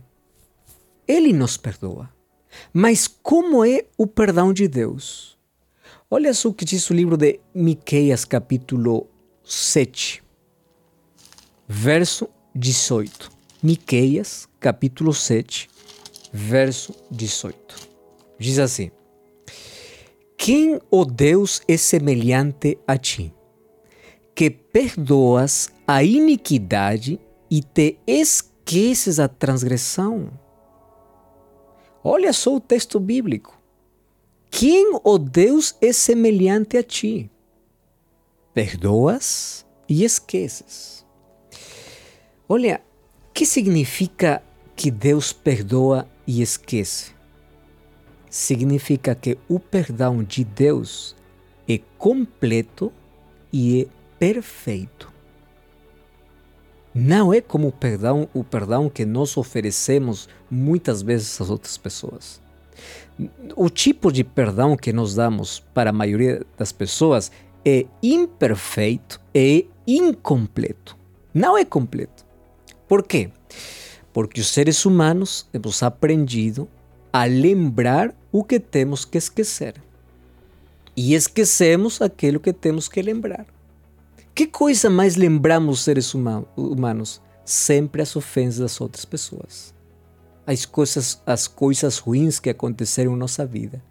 Ele 1.07 1.33
nos 1.33 1.57
perdoa. 1.57 2.11
Mas 2.73 3.07
como 3.07 3.65
é 3.65 3.87
o 3.97 4.07
perdão 4.07 4.53
de 4.53 4.69
Deus? 4.69 5.39
Olha 6.11 6.35
só 6.35 6.49
o 6.49 6.55
que 6.55 6.65
diz 6.65 6.91
o 6.91 6.95
livro 6.95 7.17
de 7.17 7.41
Miqueias, 7.55 8.25
capítulo 8.25 9.07
7, 9.45 10.23
verso 11.67 12.29
18. 12.55 13.31
Miqueias, 13.63 14.49
capítulo 14.59 15.15
7, 15.15 15.71
verso 16.33 16.95
18. 17.11 17.90
Diz 18.41 18.59
assim: 18.59 18.91
Quem, 20.35 20.77
ó 20.77 20.81
oh 20.91 21.05
Deus, 21.05 21.61
é 21.69 21.77
semelhante 21.77 22.79
a 22.87 22.97
ti, 22.97 23.35
que 24.35 24.49
perdoas 24.49 25.69
a 25.87 26.03
iniquidade 26.03 27.21
e 27.51 27.63
te 27.63 27.99
esqueces 28.07 29.21
a 29.21 29.29
transgressão? 29.29 30.31
Olha 32.03 32.33
só 32.33 32.57
o 32.57 32.61
texto 32.61 32.99
bíblico. 32.99 33.61
Quem, 34.51 34.95
ó 34.95 35.01
oh 35.05 35.19
Deus, 35.19 35.77
é 35.79 35.93
semelhante 35.93 36.79
a 36.79 36.83
ti? 36.83 37.31
Perdoas 38.55 39.67
e 39.87 40.03
esqueces. 40.03 41.05
Olha, 42.49 42.81
o 43.29 43.33
que 43.35 43.45
significa 43.45 44.43
que 44.75 44.91
Deus 44.91 45.31
perdoa 45.31 46.09
e 46.27 46.41
esquece? 46.41 47.20
Significa 48.31 49.15
que 49.15 49.37
o 49.49 49.59
perdão 49.59 50.23
de 50.23 50.45
Deus 50.45 51.17
é 51.69 51.81
completo 51.99 52.93
e 53.53 53.83
é 53.83 53.87
perfeito. 54.19 55.11
Não 56.95 57.33
é 57.33 57.41
como 57.41 57.69
o 57.69 57.73
perdão, 57.73 58.29
o 58.33 58.43
perdão 58.43 58.89
que 58.89 59.05
nós 59.05 59.37
oferecemos 59.37 60.29
muitas 60.51 61.03
vezes 61.03 61.41
às 61.41 61.51
outras 61.51 61.77
pessoas. 61.77 62.41
O 63.55 63.69
tipo 63.69 64.11
de 64.11 64.25
perdão 64.25 64.77
que 64.77 64.93
nós 64.93 65.15
damos 65.15 65.61
para 65.75 65.91
a 65.91 65.93
maioria 65.93 66.45
das 66.57 66.73
pessoas 66.73 67.31
é 67.65 67.87
imperfeito 68.03 69.21
e 69.35 69.69
incompleto. 69.87 70.97
Não 71.33 71.57
é 71.57 71.65
completo. 71.65 72.25
Por 72.89 73.03
quê? 73.05 73.31
Porque 74.13 74.41
os 74.41 74.49
seres 74.49 74.85
humanos 74.85 75.47
temos 75.53 75.83
aprendido 75.83 76.69
a 77.13 77.25
lembrar 77.25 78.15
o 78.33 78.45
que 78.45 78.61
temos 78.61 79.05
que 79.05 79.19
esquecer. 79.19 79.75
E 80.97 81.15
esquecemos 81.15 82.01
aquilo 82.03 82.41
que 82.41 82.53
temos 82.53 82.89
que 82.89 83.03
lembrar. 83.03 83.47
Que 84.35 84.47
coisa 84.47 84.89
mais 84.91 85.17
lembramos 85.17 85.83
seres 85.83 86.15
humanos? 86.15 87.21
Sempre 87.45 88.03
as 88.03 88.15
ofensas 88.17 88.59
das 88.59 88.81
outras 88.81 89.05
pessoas. 89.05 89.75
as 90.47 90.65
coisas, 90.65 91.23
as 91.25 91.47
coisas 91.47 91.99
ruins 91.99 92.41
que 92.41 92.51
aconteceram 92.51 93.15
em 93.15 93.19
nossa 93.19 93.47
vida. 93.47 93.83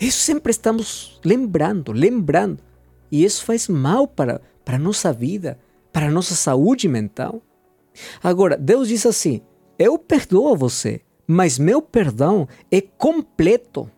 Isso 0.00 0.20
sempre 0.20 0.50
estamos 0.50 1.20
lembrando, 1.24 1.92
lembrando. 1.92 2.62
E 3.10 3.22
isso 3.22 3.44
faz 3.44 3.68
mal 3.68 4.08
para, 4.08 4.40
para 4.64 4.76
a 4.76 4.78
nossa 4.78 5.12
vida, 5.12 5.58
para 5.92 6.06
a 6.06 6.10
nossa 6.10 6.34
saúde 6.34 6.88
mental. 6.88 7.42
Agora, 8.22 8.56
Deus 8.56 8.88
diz 8.88 9.04
assim: 9.04 9.42
Eu 9.78 9.98
perdoo 9.98 10.56
você, 10.56 11.02
mas 11.26 11.58
meu 11.58 11.80
perdão 11.80 12.48
é 12.70 12.80
completo. 12.80 13.90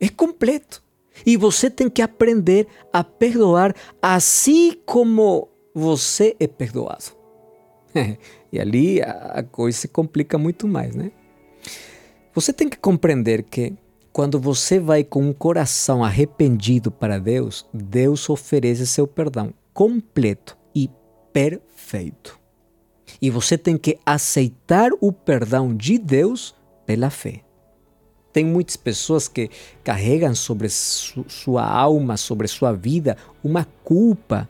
É 0.00 0.08
completo. 0.08 0.82
E 1.24 1.36
você 1.36 1.70
tem 1.70 1.88
que 1.88 2.02
aprender 2.02 2.66
a 2.92 3.04
perdoar 3.04 3.74
assim 4.02 4.76
como 4.84 5.48
você 5.74 6.36
é 6.40 6.46
perdoado. 6.46 7.04
e 8.52 8.60
ali 8.60 9.00
a 9.02 9.42
coisa 9.42 9.78
se 9.78 9.88
complica 9.88 10.36
muito 10.36 10.66
mais, 10.66 10.94
né? 10.94 11.12
Você 12.34 12.52
tem 12.52 12.68
que 12.68 12.76
compreender 12.76 13.44
que 13.44 13.74
quando 14.12 14.40
você 14.40 14.78
vai 14.78 15.04
com 15.04 15.22
um 15.22 15.32
coração 15.32 16.04
arrependido 16.04 16.90
para 16.90 17.18
Deus, 17.18 17.66
Deus 17.72 18.28
oferece 18.28 18.86
seu 18.86 19.06
perdão 19.06 19.52
completo 19.72 20.56
e 20.74 20.90
perfeito. 21.32 22.43
E 23.20 23.30
você 23.30 23.56
tem 23.56 23.76
que 23.76 23.98
aceitar 24.04 24.90
o 25.00 25.12
perdão 25.12 25.74
de 25.74 25.98
Deus 25.98 26.54
pela 26.86 27.10
fé. 27.10 27.40
Tem 28.32 28.44
muitas 28.44 28.76
pessoas 28.76 29.28
que 29.28 29.48
carregam 29.84 30.34
sobre 30.34 30.68
su 30.68 31.24
sua 31.28 31.64
alma, 31.64 32.16
sobre 32.16 32.48
sua 32.48 32.72
vida, 32.72 33.16
uma 33.44 33.64
culpa 33.84 34.48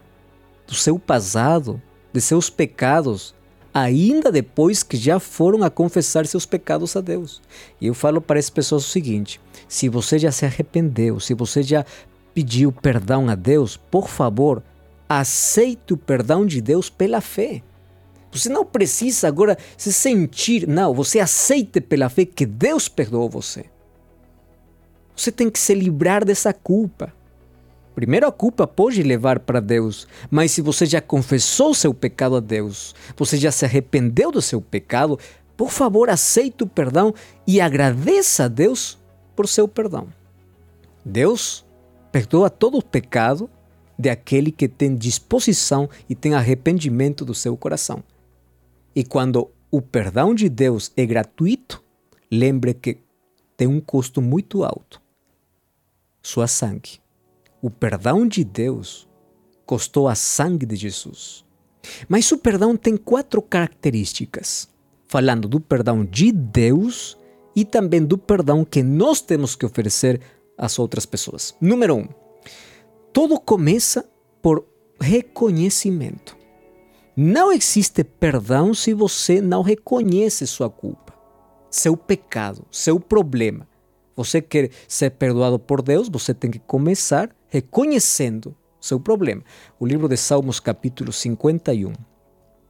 do 0.67 0.75
seu 0.75 0.99
passado, 0.99 1.81
de 2.13 2.21
seus 2.21 2.49
pecados, 2.49 3.35
ainda 3.75 4.33
depois 4.33 4.83
que 4.83 4.97
já 4.97 5.21
foram 5.21 5.63
a 5.63 5.69
confessar 5.69 6.27
seus 6.27 6.47
pecados 6.47 6.97
a 6.97 7.01
Deus. 7.01 7.43
E 7.79 7.87
eu 7.87 7.95
falo 7.95 8.21
para 8.21 8.39
essas 8.39 8.51
pessoas 8.51 8.87
o 8.87 8.89
seguinte: 8.89 9.39
se 9.69 9.89
você 9.89 10.19
já 10.19 10.33
se 10.33 10.47
arrependeu, 10.47 11.21
se 11.21 11.35
você 11.35 11.63
já 11.63 11.85
pediu 12.33 12.73
perdão 12.73 13.29
a 13.29 13.35
Deus, 13.35 13.77
por 13.77 14.09
favor, 14.09 14.63
aceite 15.09 15.93
o 15.93 15.97
perdão 15.97 16.47
de 16.47 16.61
Deus 16.61 16.89
pela 16.89 17.21
fé. 17.21 17.63
Você 18.35 18.49
não 18.49 18.65
precisa 18.65 19.29
agora 19.29 19.57
se 19.79 19.93
sentir, 19.93 20.67
não, 20.67 20.93
você 20.93 21.21
aceite 21.21 21.81
pela 21.81 22.09
fé 22.09 22.25
que 22.25 22.45
Deus 22.45 22.89
perdoou 22.89 23.31
você. 23.31 23.67
Você 25.17 25.31
tem 25.31 25.49
que 25.49 25.59
se 25.59 25.73
livrar 25.73 26.25
dessa 26.25 26.53
culpa. 26.53 27.13
Primeiro, 27.95 28.27
a 28.27 28.33
culpa 28.33 28.67
pode 28.67 29.05
levar 29.05 29.39
para 29.39 29.61
Deus, 29.61 30.09
mas 30.29 30.51
se 30.51 30.61
você 30.61 30.85
já 30.85 31.01
confessou 31.01 31.73
seu 31.73 31.95
pecado 31.95 32.35
a 32.35 32.41
Deus, 32.41 32.93
você 33.17 33.37
já 33.37 33.53
se 33.53 33.65
arrependeu 33.65 34.33
do 34.33 34.43
seu 34.43 34.61
pecado, 34.61 35.17
por 35.57 35.71
favor, 35.71 36.11
aceite 36.11 36.65
o 36.65 36.67
perdão 36.67 37.15
e 37.47 37.61
agradeça 37.61 38.47
a 38.47 38.49
Deus 38.49 38.99
por 39.37 39.47
seu 39.47 39.69
perdão. 39.69 40.09
Deus 41.05 41.65
perdoa 42.11 42.51
todo 42.51 42.79
o 42.79 42.83
pecado 42.83 43.49
de 43.97 44.11
aquele 44.11 44.51
que 44.51 44.67
tem 44.67 44.97
disposição 44.97 45.89
e 46.09 46.17
tem 46.17 46.35
arrependimento 46.35 47.25
do 47.25 47.33
seu 47.33 47.57
coração. 47.57 48.03
E 48.95 49.05
quando 49.05 49.51
o 49.71 49.83
perdão 49.83 50.35
de 50.35 50.49
Deus 50.49 50.93
é 50.97 51.05
gratuito, 51.05 51.83
lembre 52.31 52.75
que 52.75 52.99
tem 53.57 53.67
um 53.67 53.81
custo 53.81 54.21
muito 54.21 54.65
alto 54.65 55.05
sua 56.25 56.49
sangue. 56.49 57.01
O 57.61 57.71
perdão 57.71 58.27
de 58.27 58.43
Deus 58.43 59.07
custou 59.67 60.09
a 60.09 60.15
sangue 60.15 60.65
de 60.65 60.75
Jesus. 60.75 61.45
Mas 62.09 62.33
o 62.33 62.39
perdão 62.39 62.77
tem 62.77 62.97
quatro 62.97 63.43
características, 63.43 64.69
falando 65.07 65.47
do 65.47 65.61
perdão 65.61 66.03
de 66.03 66.33
Deus 66.33 67.17
e 67.55 67.65
também 67.65 68.03
do 68.03 68.17
perdão 68.17 68.65
que 68.65 68.83
nós 68.83 69.21
temos 69.21 69.55
que 69.55 69.67
oferecer 69.67 70.21
às 70.57 70.79
outras 70.79 71.05
pessoas. 71.05 71.55
Número 71.61 71.95
um, 71.95 72.09
tudo 73.13 73.39
começa 73.39 74.09
por 74.41 74.67
reconhecimento. 74.99 76.37
Não 77.17 77.53
existe 77.53 78.03
perdão 78.03 78.75
se 78.75 78.93
você 78.93 79.41
não 79.41 79.63
reconhece 79.63 80.49
sua 80.49 80.69
culpa, 80.69 81.15
seu 81.71 81.97
pecado, 81.97 82.67
seu 82.73 82.99
problema. 82.99 83.69
Você 84.17 84.43
quer 84.43 84.71
ser 84.89 85.11
perdoado 85.11 85.57
por 85.57 85.81
Deus, 85.81 86.09
você 86.09 86.35
tem 86.35 86.51
que 86.51 86.59
começar 86.59 87.31
reconhecendo 87.49 88.57
seu 88.81 88.99
problema. 88.99 89.45
O 89.79 89.87
livro 89.87 90.09
de 90.09 90.17
Salmos, 90.17 90.59
capítulo 90.59 91.13
51, 91.13 91.93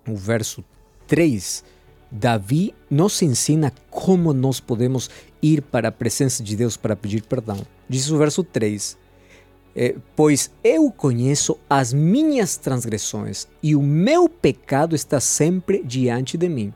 o 0.06 0.14
verso 0.14 0.62
3, 1.06 1.64
Davi 2.10 2.74
nos 2.90 3.22
ensina 3.22 3.72
como 3.90 4.34
nós 4.34 4.60
podemos 4.60 5.08
ir 5.40 5.62
para 5.62 5.88
a 5.88 5.92
presença 5.92 6.42
de 6.42 6.54
Deus 6.54 6.76
para 6.76 6.94
pedir 6.94 7.22
perdão. 7.22 7.66
Diz 7.88 8.10
o 8.10 8.18
verso 8.18 8.44
3: 8.44 8.98
é, 9.74 9.96
Pois 10.14 10.50
eu 10.62 10.90
conheço 10.90 11.58
as 11.68 11.92
minhas 11.92 12.56
transgressões 12.56 13.48
e 13.62 13.74
o 13.74 13.82
meu 13.82 14.28
pecado 14.28 14.94
está 14.94 15.18
sempre 15.20 15.82
diante 15.82 16.38
de 16.38 16.48
mim. 16.48 16.72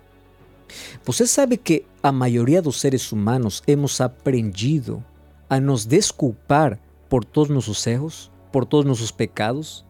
Você 1.04 1.26
sabe 1.26 1.56
que 1.56 1.84
a 2.02 2.12
maioria 2.12 2.60
dos 2.60 2.80
seres 2.80 3.10
humanos 3.12 3.62
hemos 3.66 4.00
aprendido 4.00 5.02
a 5.48 5.58
nos 5.58 5.86
desculpar 5.86 6.78
por 7.08 7.24
todos 7.24 7.54
nossos 7.54 7.86
erros, 7.86 8.30
por 8.52 8.64
todos 8.64 8.86
nossos 8.86 9.10
pecados? 9.10 9.84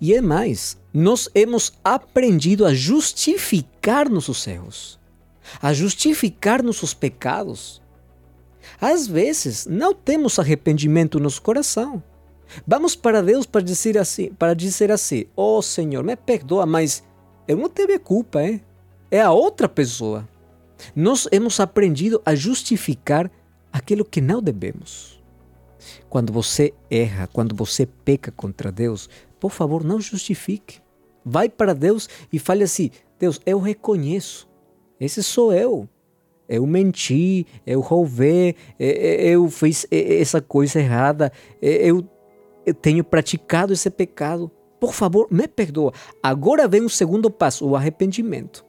E 0.00 0.14
é 0.14 0.20
mais, 0.20 0.78
nós 0.92 1.28
hemos 1.34 1.72
aprendido 1.82 2.66
a 2.66 2.74
justificar 2.74 4.08
nossos 4.08 4.46
erros, 4.46 4.98
a 5.60 5.72
justificar 5.72 6.62
nossos 6.62 6.92
pecados. 6.92 7.82
Às 8.80 9.06
vezes, 9.06 9.66
não 9.66 9.94
temos 9.94 10.38
arrependimento 10.38 11.18
no 11.18 11.24
nosso 11.24 11.40
coração. 11.40 12.02
Vamos 12.66 12.94
para 12.94 13.22
Deus 13.22 13.46
para 13.46 13.60
dizer 13.60 13.98
assim, 13.98 14.32
para 14.32 14.54
dizer 14.54 14.90
assim: 14.90 15.26
"Oh 15.34 15.60
Senhor, 15.62 16.02
me 16.04 16.16
perdoa, 16.16 16.66
mas 16.66 17.02
eu 17.46 17.56
não 17.56 17.68
tive 17.68 17.98
culpa, 17.98 18.42
hein? 18.42 18.62
é 19.10 19.20
a 19.20 19.32
outra 19.32 19.68
pessoa. 19.68 20.28
Nós 20.94 21.28
hemos 21.32 21.58
aprendido 21.60 22.20
a 22.24 22.34
justificar 22.34 23.30
aquilo 23.72 24.04
que 24.04 24.20
não 24.20 24.42
devemos. 24.42 25.22
Quando 26.08 26.32
você 26.32 26.74
erra, 26.90 27.28
quando 27.32 27.54
você 27.54 27.86
peca 27.86 28.30
contra 28.30 28.72
Deus, 28.72 29.08
por 29.38 29.50
favor, 29.50 29.84
não 29.84 30.00
justifique. 30.00 30.80
Vai 31.24 31.48
para 31.48 31.74
Deus 31.74 32.08
e 32.32 32.38
fale 32.38 32.64
assim: 32.64 32.90
Deus, 33.18 33.40
eu 33.46 33.58
reconheço, 33.58 34.48
esse 35.00 35.22
sou 35.22 35.52
eu. 35.52 35.88
Eu 36.48 36.64
menti, 36.64 37.44
eu 37.66 37.80
roubei, 37.80 38.54
eu 38.78 39.50
fiz 39.50 39.84
essa 39.90 40.40
coisa 40.40 40.78
errada, 40.78 41.32
eu 41.60 42.08
tenho 42.74 43.04
praticado 43.04 43.72
esse 43.72 43.90
pecado. 43.90 44.50
Por 44.80 44.92
favor, 44.92 45.28
me 45.30 45.48
perdoa. 45.48 45.92
Agora 46.22 46.68
vem 46.68 46.82
o 46.82 46.90
segundo 46.90 47.30
passo, 47.30 47.66
o 47.66 47.76
arrependimento. 47.76 48.64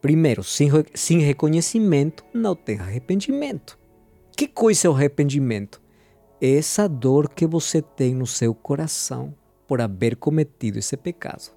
Primeiro, 0.00 0.42
sem, 0.42 0.70
sem 0.94 1.20
reconhecimento 1.20 2.24
não 2.32 2.54
tem 2.54 2.78
arrependimento. 2.78 3.78
Que 4.36 4.46
coisa 4.46 4.86
é 4.86 4.90
o 4.90 4.94
arrependimento? 4.94 5.80
Essa 6.40 6.88
dor 6.88 7.28
que 7.28 7.46
você 7.46 7.80
tem 7.80 8.14
no 8.14 8.26
seu 8.26 8.54
coração 8.54 9.34
por 9.66 9.80
haver 9.80 10.16
cometido 10.16 10.78
esse 10.78 10.96
pecado. 10.96 11.54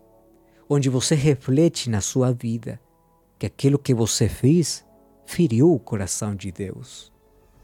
Onde 0.69 0.89
você 0.89 1.15
reflete 1.15 1.89
na 1.89 2.01
sua 2.01 2.31
vida 2.31 2.79
que 3.37 3.45
aquilo 3.45 3.79
que 3.79 3.93
você 3.93 4.27
fez 4.27 4.85
feriu 5.25 5.71
o 5.71 5.79
coração 5.79 6.35
de 6.35 6.51
Deus. 6.51 7.11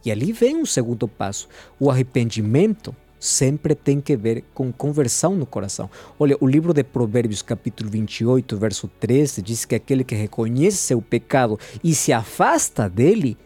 E 0.05 0.11
ali 0.11 0.31
vem 0.31 0.55
um 0.55 0.65
segundo 0.65 1.07
passo, 1.07 1.49
o 1.79 1.89
arrependimento 1.89 2.95
sempre 3.25 3.73
tem 3.73 3.99
que 3.99 4.15
ver 4.15 4.43
com 4.53 4.71
conversão 4.71 5.35
no 5.35 5.45
coração. 5.45 5.89
Olha, 6.19 6.37
o 6.39 6.47
livro 6.47 6.73
de 6.73 6.83
Provérbios, 6.83 7.41
capítulo 7.41 7.89
28, 7.89 8.57
verso 8.57 8.87
13, 8.87 9.41
diz 9.41 9.65
que 9.65 9.75
aquele 9.75 10.03
que 10.03 10.13
reconhece 10.13 10.77
seu 10.77 11.01
pecado 11.01 11.59
e 11.83 11.95
se 11.95 12.13
afasta 12.13 12.87
dele, 12.87 13.37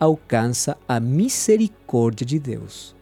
alcança 0.00 0.76
a 0.88 0.98
misericórdia 0.98 2.26
de 2.26 2.38
Deus. 2.38 2.96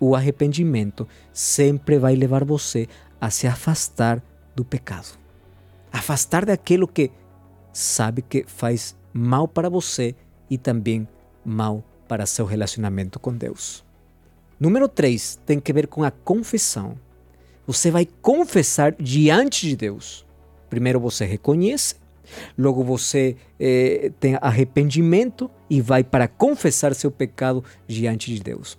O 0.00 0.14
arrependimento 0.14 1.06
sempre 1.32 1.98
vai 1.98 2.14
levar 2.14 2.44
você 2.44 2.88
a 3.20 3.30
se 3.30 3.46
afastar 3.46 4.22
do 4.54 4.64
pecado. 4.64 5.18
Afastar 5.92 6.44
daquilo 6.44 6.86
que 6.86 7.10
sabe 7.72 8.22
que 8.22 8.44
faz 8.46 8.96
mal 9.12 9.46
para 9.46 9.68
você 9.68 10.14
e 10.48 10.56
também 10.58 11.06
mal 11.44 11.84
para 12.08 12.26
seu 12.26 12.44
relacionamento 12.44 13.18
com 13.18 13.32
Deus. 13.32 13.84
Número 14.58 14.88
3 14.88 15.40
tem 15.44 15.60
que 15.60 15.72
ver 15.72 15.86
com 15.86 16.02
a 16.02 16.10
confissão. 16.10 16.98
Você 17.66 17.90
vai 17.90 18.06
confessar 18.22 18.94
diante 18.98 19.68
de 19.68 19.76
Deus. 19.76 20.24
Primeiro 20.70 20.98
você 20.98 21.24
reconhece, 21.24 21.96
logo 22.56 22.82
você 22.82 23.36
eh, 23.60 24.10
tem 24.18 24.36
arrependimento 24.40 25.50
e 25.68 25.80
vai 25.80 26.02
para 26.02 26.26
confessar 26.26 26.94
seu 26.94 27.10
pecado 27.10 27.62
diante 27.86 28.34
de 28.34 28.40
Deus. 28.40 28.78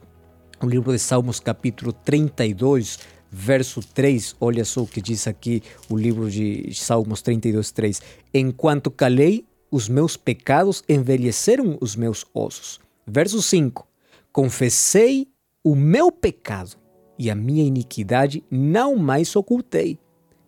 O 0.60 0.66
livro 0.66 0.92
de 0.92 1.00
Salmos, 1.00 1.40
capítulo 1.40 1.94
32, 1.94 2.98
verso 3.30 3.82
3, 3.82 4.36
olha 4.40 4.66
só 4.66 4.82
o 4.82 4.88
que 4.88 5.00
diz 5.00 5.28
aqui 5.28 5.62
o 5.88 5.96
livro 5.96 6.30
de 6.30 6.74
Salmos 6.74 7.22
32, 7.22 7.72
3. 7.72 8.02
Enquanto 8.34 8.90
calei, 8.90 9.46
os 9.70 9.88
meus 9.88 10.18
pecados 10.18 10.84
envelheceram 10.90 11.78
os 11.80 11.96
meus 11.96 12.26
ossos. 12.34 12.80
Verso 13.06 13.42
5: 13.42 13.88
Confessei 14.32 15.28
o 15.68 15.76
meu 15.76 16.10
pecado 16.10 16.78
e 17.20 17.30
a 17.30 17.36
minha 17.36 17.66
iniquidade 17.66 18.42
não 18.50 18.96
mais 18.96 19.36
ocultei. 19.36 20.00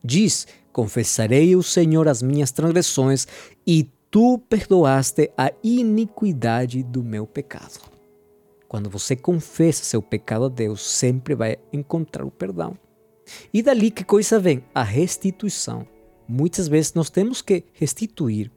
Diz: 0.02 0.48
Confessarei 0.72 1.54
ao 1.54 1.62
Senhor 1.62 2.08
as 2.08 2.22
minhas 2.22 2.52
transgressões 2.52 3.28
e 3.68 3.92
tu 4.10 4.38
perdoaste 4.38 5.30
a 5.38 5.52
iniquidade 5.62 6.84
do 6.84 7.04
meu 7.04 7.28
pecado. 7.28 7.82
Quando 8.70 8.90
você 8.90 9.14
confessa 9.14 9.84
seu 9.84 10.02
pecado 10.02 10.46
a 10.46 10.50
Deus, 10.50 10.90
sempre 10.90 11.36
vai 11.36 11.58
encontrar 11.74 12.24
o 12.24 12.32
perdão. 12.32 12.78
E 13.54 13.62
dali 13.62 13.92
que 13.92 14.06
coisa 14.06 14.40
vem? 14.40 14.64
A 14.74 14.84
restituição. 14.84 15.86
Muitas 16.26 16.70
vezes 16.70 16.94
nós 16.94 17.10
temos 17.10 17.42
que 17.42 17.66
restituir. 17.74 18.50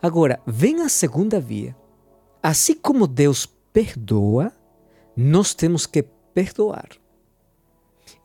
Agora, 0.00 0.40
vem 0.46 0.80
a 0.80 0.88
segunda 0.88 1.38
via. 1.38 1.76
Assim 2.42 2.74
como 2.74 3.06
Deus 3.06 3.44
perdoa, 3.70 4.50
nós 5.16 5.54
temos 5.54 5.86
que 5.86 6.02
perdoar. 6.34 6.88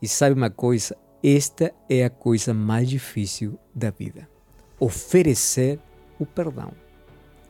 E 0.01 0.07
sabe 0.07 0.35
uma 0.35 0.49
coisa? 0.49 0.95
Esta 1.23 1.73
é 1.89 2.03
a 2.03 2.09
coisa 2.09 2.53
mais 2.53 2.89
difícil 2.89 3.57
da 3.73 3.89
vida: 3.89 4.29
oferecer 4.79 5.79
o 6.19 6.25
perdão. 6.25 6.71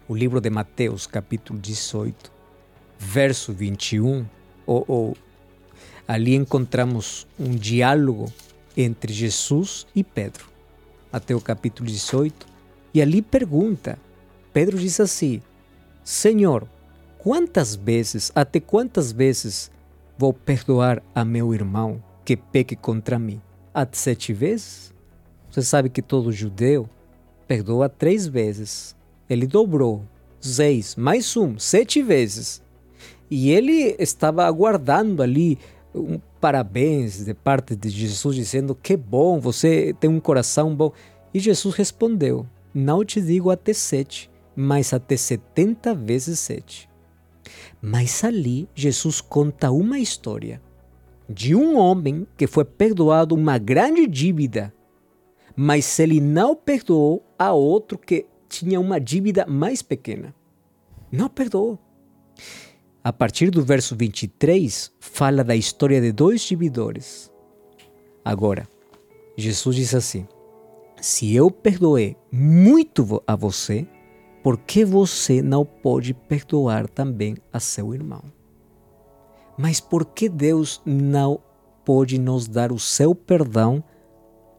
O 0.07 0.15
livro 0.15 0.39
de 0.39 0.49
Mateus, 0.49 1.07
capítulo 1.07 1.59
18, 1.59 2.31
verso 2.97 3.51
21, 3.51 4.25
ou, 4.65 4.85
ou 4.87 5.17
ali 6.07 6.35
encontramos 6.35 7.27
um 7.39 7.55
diálogo 7.55 8.31
entre 8.77 9.11
Jesus 9.11 9.87
e 9.95 10.03
Pedro, 10.03 10.47
o 11.35 11.41
capítulo 11.41 11.87
18, 11.87 12.45
e 12.93 13.01
ali 13.01 13.21
pergunta, 13.21 13.97
Pedro 14.53 14.77
diz 14.77 14.99
assim, 14.99 15.41
Senhor, 16.03 16.67
quantas 17.25 17.75
vezes, 17.75 18.31
até 18.35 18.59
quantas 18.59 19.11
vezes 19.11 19.71
vou 20.15 20.31
perdoar 20.31 21.01
a 21.15 21.25
meu 21.25 21.55
irmão 21.55 22.03
que 22.23 22.38
peque 22.38 22.75
contra 22.75 23.17
mim? 23.17 23.41
Até 23.73 23.97
sete 23.97 24.31
vezes? 24.31 24.93
Você 25.49 25.63
sabe 25.63 25.89
que 25.89 26.03
todo 26.03 26.31
judeu 26.31 26.88
perdoa 27.47 27.89
três 27.89 28.27
vezes. 28.27 28.95
Ele 29.27 29.47
dobrou, 29.47 30.03
seis, 30.39 30.95
mais 30.95 31.35
um, 31.35 31.57
sete 31.57 31.99
vezes. 32.03 32.61
E 33.27 33.49
ele 33.49 33.95
estava 33.97 34.45
aguardando 34.45 35.23
ali 35.23 35.57
um 35.95 36.19
parabéns 36.39 37.25
de 37.25 37.33
parte 37.33 37.75
de 37.75 37.89
Jesus, 37.89 38.35
dizendo: 38.35 38.75
Que 38.75 38.95
bom, 38.95 39.39
você 39.39 39.95
tem 39.99 40.11
um 40.11 40.19
coração 40.19 40.75
bom. 40.75 40.91
E 41.33 41.39
Jesus 41.39 41.73
respondeu: 41.73 42.45
Não 42.71 43.03
te 43.03 43.19
digo 43.19 43.49
até 43.49 43.73
sete, 43.73 44.29
mas 44.55 44.93
até 44.93 45.17
setenta 45.17 45.95
vezes 45.95 46.38
sete. 46.38 46.88
Mas 47.81 48.23
ali 48.23 48.67
Jesus 48.73 49.21
conta 49.21 49.71
uma 49.71 49.99
história 49.99 50.62
de 51.29 51.55
um 51.55 51.77
homem 51.77 52.27
que 52.38 52.47
foi 52.47 52.65
perdoado 52.65 53.36
uma 53.36 53.58
grande 53.58 54.08
dívida, 54.08 54.73
mas 55.55 55.99
ele 55.99 56.19
não 56.19 56.55
perdoou 56.55 57.25
a 57.38 57.51
outro 57.51 57.97
que 57.97 58.25
tinha 58.47 58.79
uma 58.79 58.99
dívida 58.99 59.45
mais 59.45 59.81
pequena. 59.81 60.34
Não 61.12 61.29
perdoou. 61.29 61.79
A 63.03 63.13
partir 63.13 63.49
do 63.49 63.63
verso 63.63 63.95
23, 63.95 64.91
fala 64.99 65.43
da 65.43 65.55
história 65.55 66.01
de 66.01 66.12
dois 66.12 66.41
dividores. 66.41 67.31
Agora, 68.23 68.67
Jesus 69.38 69.75
diz 69.75 69.93
assim: 69.93 70.27
Se 70.99 71.34
eu 71.34 71.51
perdoei 71.51 72.17
muito 72.31 73.21
a 73.27 73.36
você, 73.36 73.88
por 74.45 74.58
que 74.58 74.86
você 74.86 75.41
não 75.41 75.65
pode 75.65 76.13
perdoar 76.13 76.88
também 76.88 77.36
a 77.51 77.60
seu 77.60 77.95
irmão? 77.95 78.21
Mas 79.58 79.79
por 79.79 80.05
que 80.05 80.29
Deus 80.29 80.84
não 80.86 81.39
pode 81.84 82.19
nos 82.19 82.47
dar 82.47 82.71
o 82.71 82.77
seu 82.77 83.15
perdão 83.15 83.84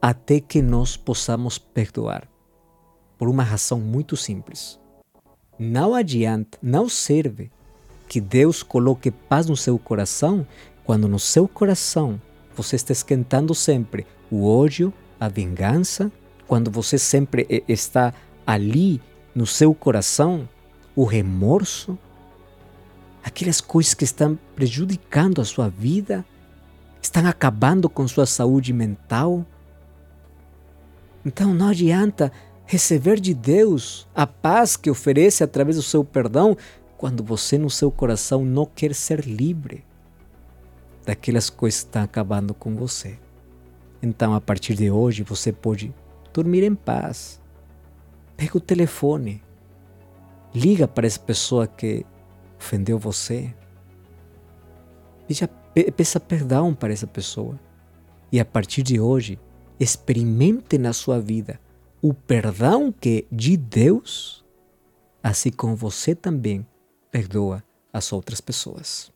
até 0.02 0.40
que 0.40 0.60
nós 0.60 0.96
possamos 0.96 1.56
perdoar? 1.56 2.28
Por 3.16 3.28
uma 3.28 3.44
razão 3.44 3.78
muito 3.78 4.16
simples. 4.16 4.76
Não 5.56 5.94
adianta, 5.94 6.58
não 6.60 6.88
serve 6.88 7.48
que 8.08 8.20
Deus 8.20 8.64
coloque 8.64 9.12
paz 9.12 9.46
no 9.46 9.56
seu 9.56 9.78
coração 9.78 10.44
quando 10.82 11.06
no 11.06 11.20
seu 11.20 11.46
coração 11.46 12.20
você 12.56 12.74
está 12.74 12.92
esquentando 12.92 13.54
sempre 13.54 14.04
o 14.32 14.48
ódio, 14.48 14.92
a 15.20 15.28
vingança, 15.28 16.10
quando 16.48 16.72
você 16.72 16.98
sempre 16.98 17.64
está 17.68 18.12
ali 18.44 19.00
no 19.36 19.44
seu 19.46 19.74
coração 19.74 20.48
o 20.96 21.04
remorso, 21.04 21.98
aquelas 23.22 23.60
coisas 23.60 23.92
que 23.92 24.02
estão 24.02 24.38
prejudicando 24.54 25.42
a 25.42 25.44
sua 25.44 25.68
vida, 25.68 26.24
estão 27.02 27.26
acabando 27.26 27.86
com 27.90 28.08
sua 28.08 28.24
saúde 28.24 28.72
mental. 28.72 29.44
Então 31.22 31.52
não 31.52 31.68
adianta 31.68 32.32
receber 32.64 33.20
de 33.20 33.34
Deus 33.34 34.08
a 34.14 34.26
paz 34.26 34.74
que 34.74 34.90
oferece 34.90 35.44
através 35.44 35.76
do 35.76 35.82
seu 35.82 36.02
perdão 36.02 36.56
quando 36.96 37.22
você 37.22 37.58
no 37.58 37.68
seu 37.68 37.90
coração 37.90 38.42
não 38.42 38.64
quer 38.64 38.94
ser 38.94 39.20
livre 39.26 39.84
daquelas 41.04 41.50
coisas 41.50 41.82
que 41.82 41.88
estão 41.88 42.02
acabando 42.02 42.54
com 42.54 42.74
você. 42.74 43.18
Então, 44.02 44.34
a 44.34 44.40
partir 44.40 44.74
de 44.74 44.90
hoje, 44.90 45.22
você 45.22 45.52
pode 45.52 45.94
dormir 46.32 46.62
em 46.62 46.74
paz. 46.74 47.38
Pega 48.36 48.58
o 48.58 48.60
telefone, 48.60 49.42
liga 50.54 50.86
para 50.86 51.06
essa 51.06 51.20
pessoa 51.20 51.66
que 51.66 52.04
ofendeu 52.58 52.98
você. 52.98 53.54
peça 55.96 56.20
perdão 56.20 56.74
para 56.74 56.92
essa 56.92 57.06
pessoa. 57.06 57.58
E 58.30 58.38
a 58.38 58.44
partir 58.44 58.82
de 58.82 59.00
hoje, 59.00 59.38
experimente 59.78 60.78
na 60.78 60.92
sua 60.92 61.20
vida 61.20 61.60
o 62.02 62.12
perdão 62.12 62.92
que 62.92 63.26
de 63.32 63.56
Deus, 63.56 64.44
assim 65.22 65.50
como 65.50 65.74
você 65.74 66.14
também 66.14 66.66
perdoa 67.10 67.64
as 67.92 68.12
outras 68.12 68.40
pessoas. 68.40 69.10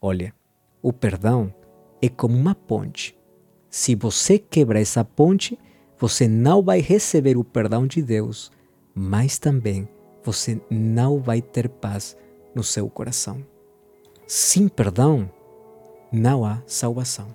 Olha, 0.00 0.34
o 0.82 0.92
perdão 0.92 1.54
é 2.02 2.08
como 2.08 2.36
uma 2.36 2.54
ponte. 2.54 3.16
Se 3.68 3.94
você 3.94 4.38
quebra 4.38 4.80
essa 4.80 5.04
ponte, 5.04 5.58
você 6.00 6.26
não 6.26 6.62
vai 6.62 6.80
receber 6.80 7.36
o 7.36 7.44
perdão 7.44 7.86
de 7.86 8.00
Deus, 8.00 8.50
mas 8.94 9.38
também 9.38 9.86
você 10.24 10.58
não 10.70 11.20
vai 11.20 11.42
ter 11.42 11.68
paz 11.68 12.16
no 12.54 12.64
seu 12.64 12.88
coração. 12.88 13.44
Sem 14.26 14.66
perdão, 14.66 15.30
não 16.10 16.44
há 16.44 16.62
salvação. 16.66 17.28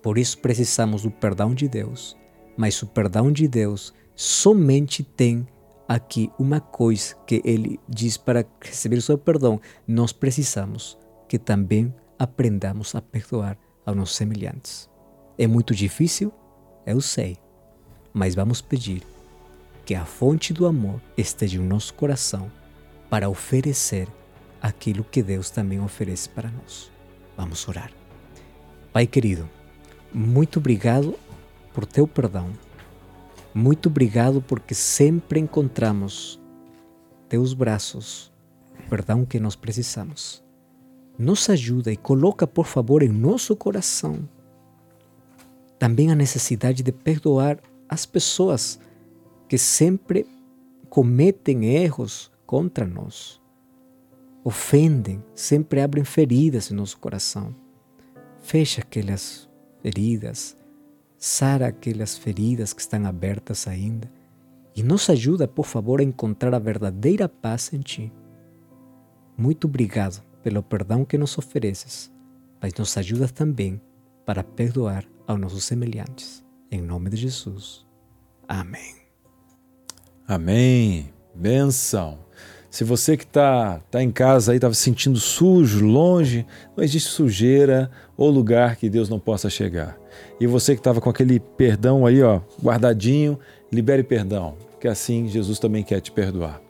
Por 0.00 0.18
isso 0.18 0.38
precisamos 0.38 1.02
do 1.02 1.10
perdão 1.10 1.52
de 1.52 1.68
Deus, 1.68 2.16
mas 2.56 2.80
o 2.80 2.86
perdão 2.86 3.32
de 3.32 3.48
Deus 3.48 3.92
somente 4.14 5.02
tem 5.02 5.44
aqui 5.88 6.30
uma 6.38 6.60
coisa 6.60 7.16
que 7.26 7.42
ele 7.44 7.80
diz 7.88 8.16
para 8.16 8.46
receber 8.62 8.96
o 8.96 9.02
seu 9.02 9.18
perdão. 9.18 9.60
Nós 9.86 10.12
precisamos 10.12 10.96
que 11.26 11.38
também 11.38 11.92
aprendamos 12.16 12.94
a 12.94 13.02
perdoar 13.02 13.58
aos 13.84 13.96
nossos 13.96 14.16
semelhantes. 14.16 14.88
É 15.36 15.46
muito 15.46 15.74
difícil? 15.74 16.32
Eu 16.86 17.00
sei. 17.00 17.36
Mas 18.12 18.34
vamos 18.34 18.60
pedir 18.60 19.02
que 19.84 19.94
a 19.94 20.04
fonte 20.04 20.52
do 20.52 20.66
amor 20.66 21.00
esteja 21.16 21.58
no 21.58 21.66
nosso 21.66 21.94
coração 21.94 22.50
para 23.08 23.28
oferecer 23.28 24.08
aquilo 24.60 25.04
que 25.04 25.22
Deus 25.22 25.50
também 25.50 25.80
oferece 25.80 26.28
para 26.28 26.50
nós. 26.50 26.90
Vamos 27.36 27.66
orar. 27.68 27.90
Pai 28.92 29.06
querido, 29.06 29.48
muito 30.12 30.58
obrigado 30.58 31.14
por 31.72 31.86
teu 31.86 32.06
perdão 32.06 32.52
muito 33.54 33.88
obrigado 33.88 34.40
porque 34.40 34.72
sempre 34.72 35.40
encontramos 35.40 36.40
teus 37.28 37.52
braços, 37.54 38.30
perdão 38.88 39.24
que 39.24 39.40
nós 39.40 39.56
precisamos. 39.56 40.44
Nos 41.18 41.50
ajuda 41.50 41.90
e 41.90 41.96
coloca, 41.96 42.46
por 42.46 42.66
favor, 42.66 43.02
em 43.02 43.08
nosso 43.08 43.56
coração 43.56 44.28
também 45.78 46.10
a 46.10 46.14
necessidade 46.14 46.82
de 46.82 46.92
perdoar 46.92 47.58
as 47.88 48.04
pessoas 48.04 48.78
que 49.48 49.56
sempre 49.56 50.26
cometem 50.88 51.64
erros 51.64 52.30
contra 52.46 52.86
nós, 52.86 53.40
ofendem, 54.44 55.22
sempre 55.34 55.80
abrem 55.80 56.04
feridas 56.04 56.70
em 56.70 56.74
nosso 56.74 56.98
coração. 56.98 57.54
Fecha 58.40 58.80
aquelas 58.80 59.48
feridas, 59.82 60.56
sara 61.16 61.68
aquelas 61.68 62.16
feridas 62.16 62.72
que 62.72 62.80
estão 62.80 63.04
abertas 63.06 63.66
ainda 63.66 64.10
e 64.74 64.82
nos 64.82 65.10
ajuda, 65.10 65.48
por 65.48 65.66
favor, 65.66 66.00
a 66.00 66.04
encontrar 66.04 66.54
a 66.54 66.58
verdadeira 66.58 67.28
paz 67.28 67.72
em 67.72 67.80
Ti. 67.80 68.12
Muito 69.36 69.66
obrigado 69.66 70.22
pelo 70.42 70.62
perdão 70.62 71.04
que 71.04 71.18
nos 71.18 71.36
ofereces, 71.36 72.12
mas 72.60 72.72
nos 72.74 72.96
ajuda 72.96 73.28
também 73.28 73.80
para 74.24 74.44
perdoar 74.44 75.04
aos 75.26 75.40
nossos 75.40 75.64
semelhantes. 75.64 76.47
Em 76.70 76.82
nome 76.82 77.08
de 77.10 77.16
Jesus. 77.16 77.86
Amém. 78.46 78.96
Amém. 80.26 81.12
Benção. 81.34 82.18
Se 82.70 82.84
você 82.84 83.16
que 83.16 83.24
está 83.24 83.80
tá 83.90 84.02
em 84.02 84.10
casa 84.10 84.52
aí 84.52 84.58
estava 84.58 84.74
se 84.74 84.82
sentindo 84.82 85.18
sujo, 85.18 85.86
longe, 85.86 86.46
não 86.76 86.84
existe 86.84 87.08
sujeira 87.08 87.90
ou 88.16 88.28
lugar 88.28 88.76
que 88.76 88.90
Deus 88.90 89.08
não 89.08 89.18
possa 89.18 89.48
chegar. 89.48 89.98
E 90.38 90.46
você 90.46 90.74
que 90.74 90.80
estava 90.80 91.00
com 91.00 91.08
aquele 91.08 91.40
perdão 91.40 92.04
aí, 92.04 92.22
ó, 92.22 92.40
guardadinho, 92.62 93.38
libere 93.72 94.02
perdão, 94.02 94.56
porque 94.70 94.86
assim 94.86 95.26
Jesus 95.28 95.58
também 95.58 95.82
quer 95.82 96.00
te 96.00 96.12
perdoar. 96.12 96.60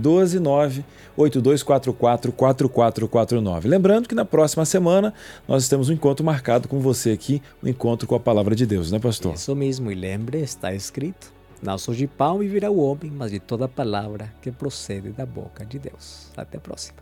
12982444449. 1.17 3.65
Lembrando 3.65 4.07
que 4.09 4.15
na 4.15 4.27
próxima 4.27 4.67
semana 4.67 5.15
nós 5.47 5.69
temos 5.69 5.89
um 5.89 5.93
encontro 5.93 6.25
marcado 6.25 6.69
com 6.69 6.81
você 6.81 7.11
aqui, 7.13 7.43
um 7.63 7.69
encontro 7.69 8.07
com 8.07 8.15
a 8.15 8.21
palavra 8.21 8.55
de 8.55 8.67
Deus, 8.67 8.91
né, 8.91 8.99
pastor? 8.99 9.35
Isso 9.35 9.55
mesmo, 9.55 9.91
e 9.91 9.95
lembre, 9.95 10.39
está 10.41 10.75
escrito: 10.75 11.33
Não 11.63 11.77
só 11.79 11.93
de 11.93 12.07
pão 12.07 12.39
viverá 12.39 12.71
o 12.71 12.79
homem, 12.79 13.11
mas 13.11 13.31
de 13.31 13.39
toda 13.39 13.69
palavra 13.69 14.33
que 14.43 14.51
procede 14.51 15.11
da 15.11 15.27
boca 15.27 15.65
de 15.65 15.79
Deus. 15.79 16.29
Até 16.37 16.59
a 16.59 16.61
próxima. 16.61 16.99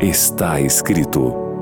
Está 0.00 0.60
escrito: 0.60 1.53